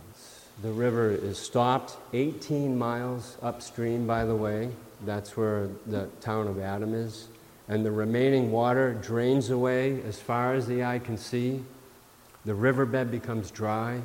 The 0.61 0.73
river 0.73 1.11
is 1.11 1.39
stopped 1.39 1.97
18 2.13 2.77
miles 2.77 3.37
upstream, 3.43 4.09
by 4.09 4.25
the 4.25 4.35
way. 4.35 4.71
That's 5.05 5.37
where 5.37 5.69
the 5.87 6.09
town 6.21 6.49
of 6.49 6.59
Adam 6.59 6.95
is. 6.95 7.29
And 7.69 7.87
the 7.87 7.93
remaining 7.93 8.51
water 8.51 8.95
drains 8.95 9.51
away 9.51 10.03
as 10.03 10.19
far 10.19 10.55
as 10.55 10.67
the 10.67 10.83
eye 10.83 10.99
can 10.99 11.17
see. 11.17 11.63
The 12.45 12.55
riverbed 12.57 13.09
becomes 13.11 13.53
dry. 13.53 14.01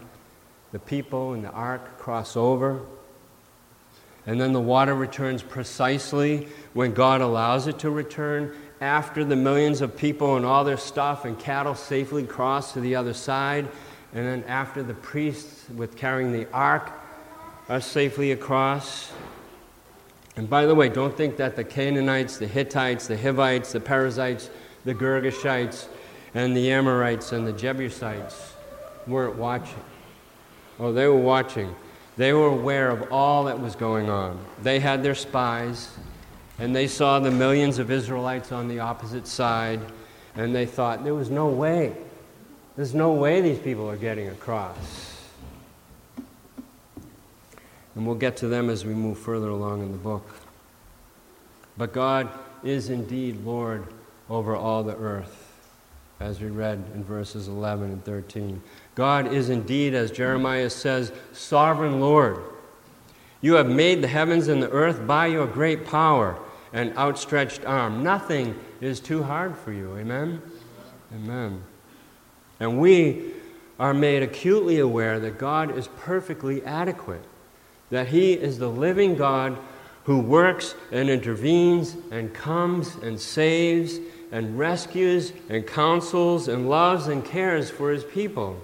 The 0.74 0.80
people 0.80 1.34
and 1.34 1.44
the 1.44 1.50
ark 1.50 1.98
cross 1.98 2.38
over. 2.38 2.82
And 4.28 4.40
then 4.40 4.54
the 4.54 4.62
water 4.62 4.94
returns 4.94 5.42
precisely 5.42 6.48
when 6.74 6.94
God 6.94 7.22
allows 7.22 7.66
it 7.66 7.80
to 7.80 7.90
return 7.90 8.56
after 8.80 9.26
the 9.26 9.36
millions 9.36 9.82
of 9.82 9.98
people 9.98 10.36
and 10.36 10.46
all 10.46 10.64
their 10.64 10.78
stuff 10.78 11.26
and 11.26 11.40
cattle 11.40 11.74
safely 11.74 12.26
cross 12.26 12.74
to 12.74 12.80
the 12.80 12.96
other 12.96 13.14
side 13.14 13.68
and 14.14 14.26
then 14.26 14.44
after 14.48 14.84
the 14.84 14.94
priests 14.94 15.66
with 15.76 15.98
carrying 15.98 16.32
the 16.32 16.48
ark 16.52 16.92
are 17.68 17.82
safely 17.82 18.32
across. 18.32 19.12
And 20.36 20.50
by 20.50 20.66
the 20.66 20.76
way, 20.76 20.90
don't 20.90 21.16
think 21.16 21.38
that 21.38 21.56
the 21.56 21.64
Canaanites, 21.64 22.38
the 22.38 22.48
Hittites, 22.48 23.08
the 23.08 23.18
Hivites, 23.18 23.72
the 23.72 23.80
Perizzites, 23.80 24.50
the 24.86 24.94
Girgashites, 24.94 25.88
and 26.36 26.56
the 26.56 26.72
Amorites 26.72 27.32
and 27.32 27.48
the 27.48 27.54
Jebusites 27.54 28.54
weren't 29.08 29.36
watching. 29.36 29.84
Oh, 30.80 30.92
they 30.92 31.08
were 31.08 31.16
watching. 31.16 31.76
They 32.18 32.34
were 32.34 32.48
aware 32.48 32.90
of 32.90 33.12
all 33.12 33.46
that 33.46 33.60
was 33.60 33.76
going 33.76 34.10
on. 34.10 34.44
They 34.62 34.80
had 34.80 35.04
their 35.04 35.16
spies, 35.16 35.90
and 36.60 36.76
they 36.76 36.88
saw 36.88 37.20
the 37.20 37.32
millions 37.32 37.80
of 37.80 37.90
Israelites 37.90 38.52
on 38.52 38.68
the 38.68 38.80
opposite 38.80 39.28
side, 39.28 39.80
and 40.36 40.54
they 40.54 40.66
thought 40.66 41.04
there 41.04 41.16
was 41.16 41.30
no 41.30 41.48
way 41.48 41.96
there's 42.76 42.94
no 42.94 43.14
way 43.14 43.42
these 43.42 43.60
people 43.60 43.90
are 43.90 43.98
getting 43.98 44.30
across. 44.30 45.12
And 47.96 48.08
we'll 48.08 48.16
get 48.16 48.38
to 48.38 48.48
them 48.48 48.70
as 48.70 48.86
we 48.86 48.94
move 48.94 49.20
further 49.20 49.50
along 49.50 49.82
in 49.82 49.92
the 49.92 49.98
book. 49.98 50.28
But 51.78 51.94
God 51.94 52.30
is 52.64 52.90
indeed 52.90 53.44
Lord 53.46 53.86
over 54.30 54.56
all 54.56 54.84
the 54.84 54.96
earth, 54.96 55.60
as 56.20 56.40
we 56.40 56.48
read 56.48 56.84
in 56.96 57.04
verses 57.04 57.48
11 57.48 57.92
and 57.92 58.04
13. 58.04 58.62
God 58.96 59.32
is 59.32 59.50
indeed, 59.50 59.94
as 59.94 60.12
Jeremiah 60.12 60.70
says, 60.70 61.12
sovereign 61.34 62.00
Lord. 62.00 62.40
You 63.42 63.56
have 63.56 63.70
made 63.70 64.02
the 64.02 64.08
heavens 64.08 64.48
and 64.48 64.64
the 64.64 64.70
earth 64.72 65.06
by 65.06 65.28
your 65.28 65.46
great 65.46 65.86
power 65.86 66.40
and 66.72 66.98
outstretched 66.98 67.66
arm. 67.66 68.02
Nothing 68.02 68.60
is 68.82 69.00
too 69.00 69.22
hard 69.22 69.56
for 69.58 69.72
you. 69.72 69.96
Amen? 69.98 70.42
Amen. 71.14 71.62
And 72.64 72.80
we 72.80 73.34
are 73.78 73.94
made 73.94 74.24
acutely 74.24 74.80
aware 74.80 75.20
that 75.20 75.38
God 75.38 75.78
is 75.78 75.90
perfectly 75.98 76.64
adequate, 76.64 77.26
that 77.90 78.08
He 78.08 78.32
is 78.32 78.58
the 78.58 78.70
living 78.70 79.18
God 79.18 79.58
who 80.06 80.22
works 80.22 80.74
and 80.90 81.10
intervenes 81.10 81.98
and 82.10 82.34
comes 82.34 82.96
and 82.96 83.20
saves 83.20 84.00
and 84.32 84.58
rescues 84.58 85.34
and 85.50 85.68
counsels 85.68 86.48
and 86.48 86.70
loves 86.70 87.08
and 87.08 87.26
cares 87.26 87.70
for 87.70 87.92
his 87.92 88.06
people 88.06 88.62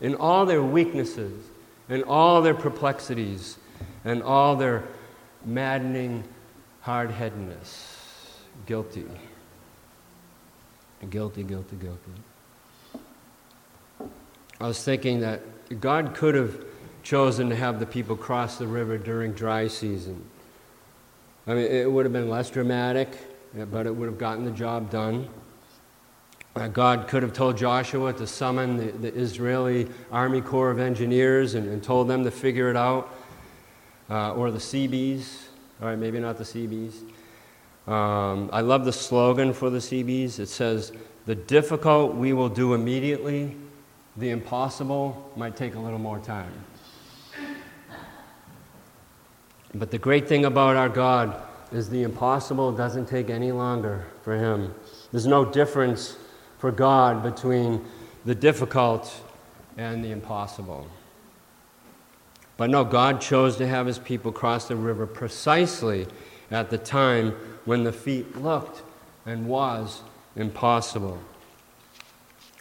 in 0.00 0.14
all 0.14 0.46
their 0.46 0.62
weaknesses, 0.62 1.50
in 1.90 2.02
all 2.04 2.40
their 2.40 2.54
perplexities, 2.54 3.58
and 4.06 4.22
all 4.22 4.56
their 4.56 4.84
maddening 5.44 6.24
hard 6.80 7.10
headedness. 7.10 8.40
Guilty. 8.64 9.04
Guilty, 11.10 11.42
guilty, 11.42 11.76
guilty. 11.76 12.12
I 14.60 14.66
was 14.66 14.82
thinking 14.82 15.20
that 15.20 15.40
God 15.80 16.14
could 16.14 16.34
have 16.34 16.64
chosen 17.04 17.48
to 17.50 17.56
have 17.56 17.78
the 17.78 17.86
people 17.86 18.16
cross 18.16 18.58
the 18.58 18.66
river 18.66 18.98
during 18.98 19.32
dry 19.32 19.68
season. 19.68 20.24
I 21.46 21.54
mean, 21.54 21.64
it 21.64 21.90
would 21.90 22.04
have 22.04 22.12
been 22.12 22.28
less 22.28 22.50
dramatic, 22.50 23.08
but 23.54 23.86
it 23.86 23.94
would 23.94 24.06
have 24.06 24.18
gotten 24.18 24.44
the 24.44 24.50
job 24.50 24.90
done. 24.90 25.28
Uh, 26.56 26.66
God 26.66 27.06
could 27.06 27.22
have 27.22 27.32
told 27.32 27.56
Joshua 27.56 28.12
to 28.14 28.26
summon 28.26 28.76
the, 28.76 28.90
the, 28.90 29.14
Israeli 29.14 29.88
Army 30.10 30.40
Corps 30.40 30.72
of 30.72 30.80
Engineers 30.80 31.54
and, 31.54 31.68
and 31.68 31.82
told 31.82 32.08
them 32.08 32.24
to 32.24 32.30
figure 32.32 32.68
it 32.68 32.76
out, 32.76 33.14
uh, 34.10 34.34
or 34.34 34.50
the 34.50 34.58
Seabees. 34.58 35.48
All 35.80 35.86
right, 35.86 35.98
maybe 35.98 36.18
not 36.18 36.36
the 36.36 36.44
Seabees. 36.44 37.02
Um, 37.86 38.50
I 38.52 38.60
love 38.62 38.84
the 38.84 38.92
slogan 38.92 39.52
for 39.52 39.70
the 39.70 39.80
Seabees. 39.80 40.40
It 40.40 40.48
says, 40.48 40.90
The 41.26 41.36
difficult 41.36 42.16
we 42.16 42.32
will 42.32 42.48
do 42.48 42.74
immediately, 42.74 43.54
the 44.18 44.30
impossible 44.30 45.30
might 45.36 45.56
take 45.56 45.76
a 45.76 45.78
little 45.78 45.98
more 45.98 46.18
time. 46.18 46.52
But 49.74 49.90
the 49.90 49.98
great 49.98 50.26
thing 50.26 50.44
about 50.44 50.76
our 50.76 50.88
God 50.88 51.40
is 51.70 51.88
the 51.88 52.02
impossible 52.02 52.72
doesn't 52.72 53.06
take 53.06 53.30
any 53.30 53.52
longer 53.52 54.06
for 54.22 54.36
Him. 54.36 54.74
There's 55.12 55.26
no 55.26 55.44
difference 55.44 56.16
for 56.58 56.72
God 56.72 57.22
between 57.22 57.84
the 58.24 58.34
difficult 58.34 59.22
and 59.76 60.04
the 60.04 60.10
impossible. 60.10 60.88
But 62.56 62.70
no, 62.70 62.84
God 62.84 63.20
chose 63.20 63.56
to 63.58 63.66
have 63.68 63.86
His 63.86 64.00
people 64.00 64.32
cross 64.32 64.66
the 64.66 64.74
river 64.74 65.06
precisely 65.06 66.08
at 66.50 66.70
the 66.70 66.78
time 66.78 67.32
when 67.66 67.84
the 67.84 67.92
feat 67.92 68.36
looked 68.36 68.82
and 69.26 69.46
was 69.46 70.02
impossible. 70.34 71.20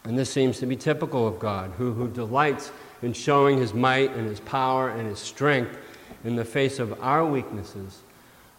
And 0.07 0.17
this 0.17 0.29
seems 0.29 0.59
to 0.59 0.65
be 0.65 0.77
typical 0.77 1.27
of 1.27 1.37
God, 1.37 1.71
who, 1.77 1.91
who 1.91 2.07
delights 2.07 2.71
in 3.01 3.11
showing 3.11 3.57
His 3.57 3.73
might 3.73 4.09
and 4.13 4.25
His 4.25 4.39
power 4.39 4.89
and 4.89 5.05
His 5.05 5.19
strength 5.19 5.77
in 6.23 6.37
the 6.37 6.45
face 6.45 6.79
of 6.79 6.97
our 7.03 7.25
weaknesses, 7.25 7.99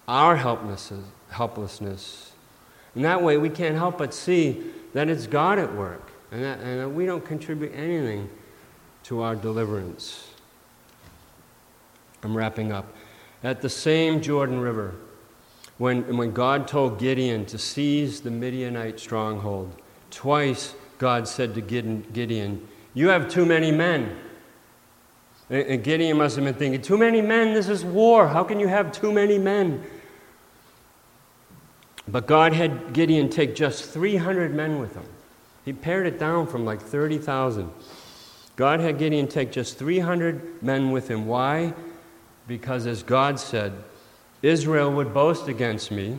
our 0.06 0.36
helplessness. 0.36 2.32
In 2.94 3.00
that 3.00 3.22
way, 3.22 3.38
we 3.38 3.48
can't 3.48 3.76
help 3.76 3.96
but 3.96 4.12
see 4.12 4.62
that 4.92 5.08
it's 5.08 5.26
God 5.26 5.58
at 5.58 5.74
work 5.74 6.10
and 6.30 6.44
that, 6.44 6.60
and 6.60 6.80
that 6.80 6.90
we 6.90 7.06
don't 7.06 7.24
contribute 7.24 7.72
anything 7.74 8.28
to 9.04 9.22
our 9.22 9.34
deliverance. 9.34 10.28
I'm 12.22 12.36
wrapping 12.36 12.72
up. 12.72 12.92
At 13.42 13.62
the 13.62 13.70
same 13.70 14.20
Jordan 14.20 14.60
River, 14.60 14.96
when, 15.78 16.14
when 16.18 16.32
God 16.32 16.68
told 16.68 16.98
Gideon 16.98 17.46
to 17.46 17.56
seize 17.56 18.20
the 18.20 18.30
Midianite 18.30 19.00
stronghold, 19.00 19.74
twice 20.10 20.74
God 20.98 21.28
said 21.28 21.54
to 21.54 21.60
Gideon, 21.60 22.68
You 22.94 23.08
have 23.08 23.28
too 23.28 23.46
many 23.46 23.70
men. 23.70 24.16
And 25.50 25.82
Gideon 25.82 26.18
must 26.18 26.36
have 26.36 26.44
been 26.44 26.54
thinking, 26.54 26.82
Too 26.82 26.98
many 26.98 27.22
men, 27.22 27.54
this 27.54 27.68
is 27.68 27.84
war. 27.84 28.28
How 28.28 28.44
can 28.44 28.60
you 28.60 28.68
have 28.68 28.92
too 28.92 29.12
many 29.12 29.38
men? 29.38 29.82
But 32.06 32.26
God 32.26 32.52
had 32.52 32.92
Gideon 32.92 33.28
take 33.28 33.54
just 33.54 33.84
300 33.90 34.54
men 34.54 34.78
with 34.78 34.94
him. 34.94 35.04
He 35.64 35.72
pared 35.72 36.06
it 36.06 36.18
down 36.18 36.46
from 36.46 36.64
like 36.64 36.80
30,000. 36.80 37.70
God 38.56 38.80
had 38.80 38.98
Gideon 38.98 39.28
take 39.28 39.52
just 39.52 39.78
300 39.78 40.62
men 40.62 40.90
with 40.90 41.08
him. 41.08 41.26
Why? 41.26 41.74
Because 42.46 42.86
as 42.86 43.02
God 43.02 43.38
said, 43.38 43.72
Israel 44.42 44.90
would 44.92 45.12
boast 45.12 45.48
against 45.48 45.90
me 45.90 46.18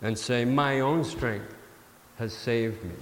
and 0.00 0.16
say, 0.16 0.44
My 0.44 0.80
own 0.80 1.04
strength 1.04 1.54
has 2.16 2.32
saved 2.32 2.82
me. 2.84 2.94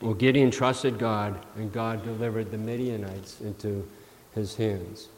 Well, 0.00 0.14
Gideon 0.14 0.50
trusted 0.50 0.98
God, 0.98 1.38
and 1.56 1.72
God 1.72 2.04
delivered 2.04 2.50
the 2.50 2.58
Midianites 2.58 3.40
into 3.40 3.88
his 4.34 4.56
hands. 4.56 5.08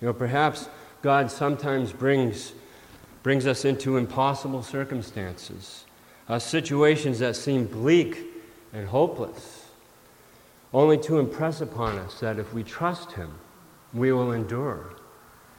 You 0.00 0.08
know, 0.08 0.12
perhaps 0.12 0.68
God 1.02 1.30
sometimes 1.30 1.92
brings, 1.92 2.52
brings 3.22 3.46
us 3.46 3.64
into 3.64 3.96
impossible 3.96 4.62
circumstances, 4.62 5.84
uh, 6.28 6.38
situations 6.38 7.18
that 7.18 7.36
seem 7.36 7.66
bleak 7.66 8.26
and 8.72 8.86
hopeless, 8.86 9.66
only 10.72 10.98
to 10.98 11.18
impress 11.18 11.60
upon 11.60 11.98
us 11.98 12.20
that 12.20 12.38
if 12.38 12.52
we 12.54 12.62
trust 12.62 13.12
Him, 13.12 13.32
we 13.92 14.12
will 14.12 14.32
endure. 14.32 14.94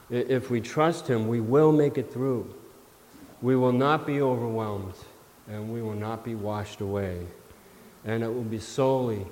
If 0.08 0.50
we 0.50 0.60
trust 0.60 1.06
Him, 1.06 1.28
we 1.28 1.40
will 1.40 1.72
make 1.72 1.98
it 1.98 2.12
through. 2.12 2.54
We 3.42 3.56
will 3.56 3.72
not 3.72 4.06
be 4.06 4.22
overwhelmed, 4.22 4.94
and 5.48 5.72
we 5.72 5.82
will 5.82 5.94
not 5.94 6.24
be 6.24 6.34
washed 6.34 6.80
away 6.80 7.26
and 8.04 8.22
it 8.22 8.28
will 8.28 8.42
be 8.42 8.58
solely 8.58 9.26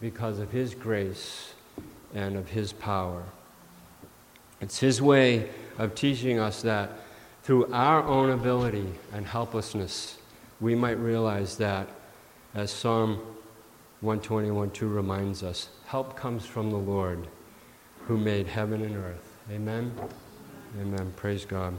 because 0.00 0.38
of 0.38 0.50
His 0.50 0.74
grace 0.74 1.54
and 2.14 2.36
of 2.36 2.48
His 2.48 2.72
power. 2.72 3.22
It's 4.60 4.78
His 4.78 5.00
way 5.00 5.48
of 5.78 5.94
teaching 5.94 6.38
us 6.38 6.62
that 6.62 6.90
through 7.42 7.72
our 7.72 8.02
own 8.02 8.30
ability 8.30 8.86
and 9.12 9.26
helplessness, 9.26 10.18
we 10.60 10.74
might 10.74 10.98
realize 10.98 11.56
that, 11.56 11.88
as 12.54 12.70
Psalm 12.70 13.16
121 14.00 14.70
2 14.70 14.88
reminds 14.88 15.42
us, 15.42 15.68
help 15.86 16.16
comes 16.16 16.44
from 16.44 16.70
the 16.70 16.76
Lord 16.76 17.26
who 18.06 18.16
made 18.16 18.46
heaven 18.46 18.82
and 18.82 18.96
earth. 18.96 19.36
Amen? 19.50 19.92
Amen. 20.80 21.12
Praise 21.16 21.44
God. 21.44 21.74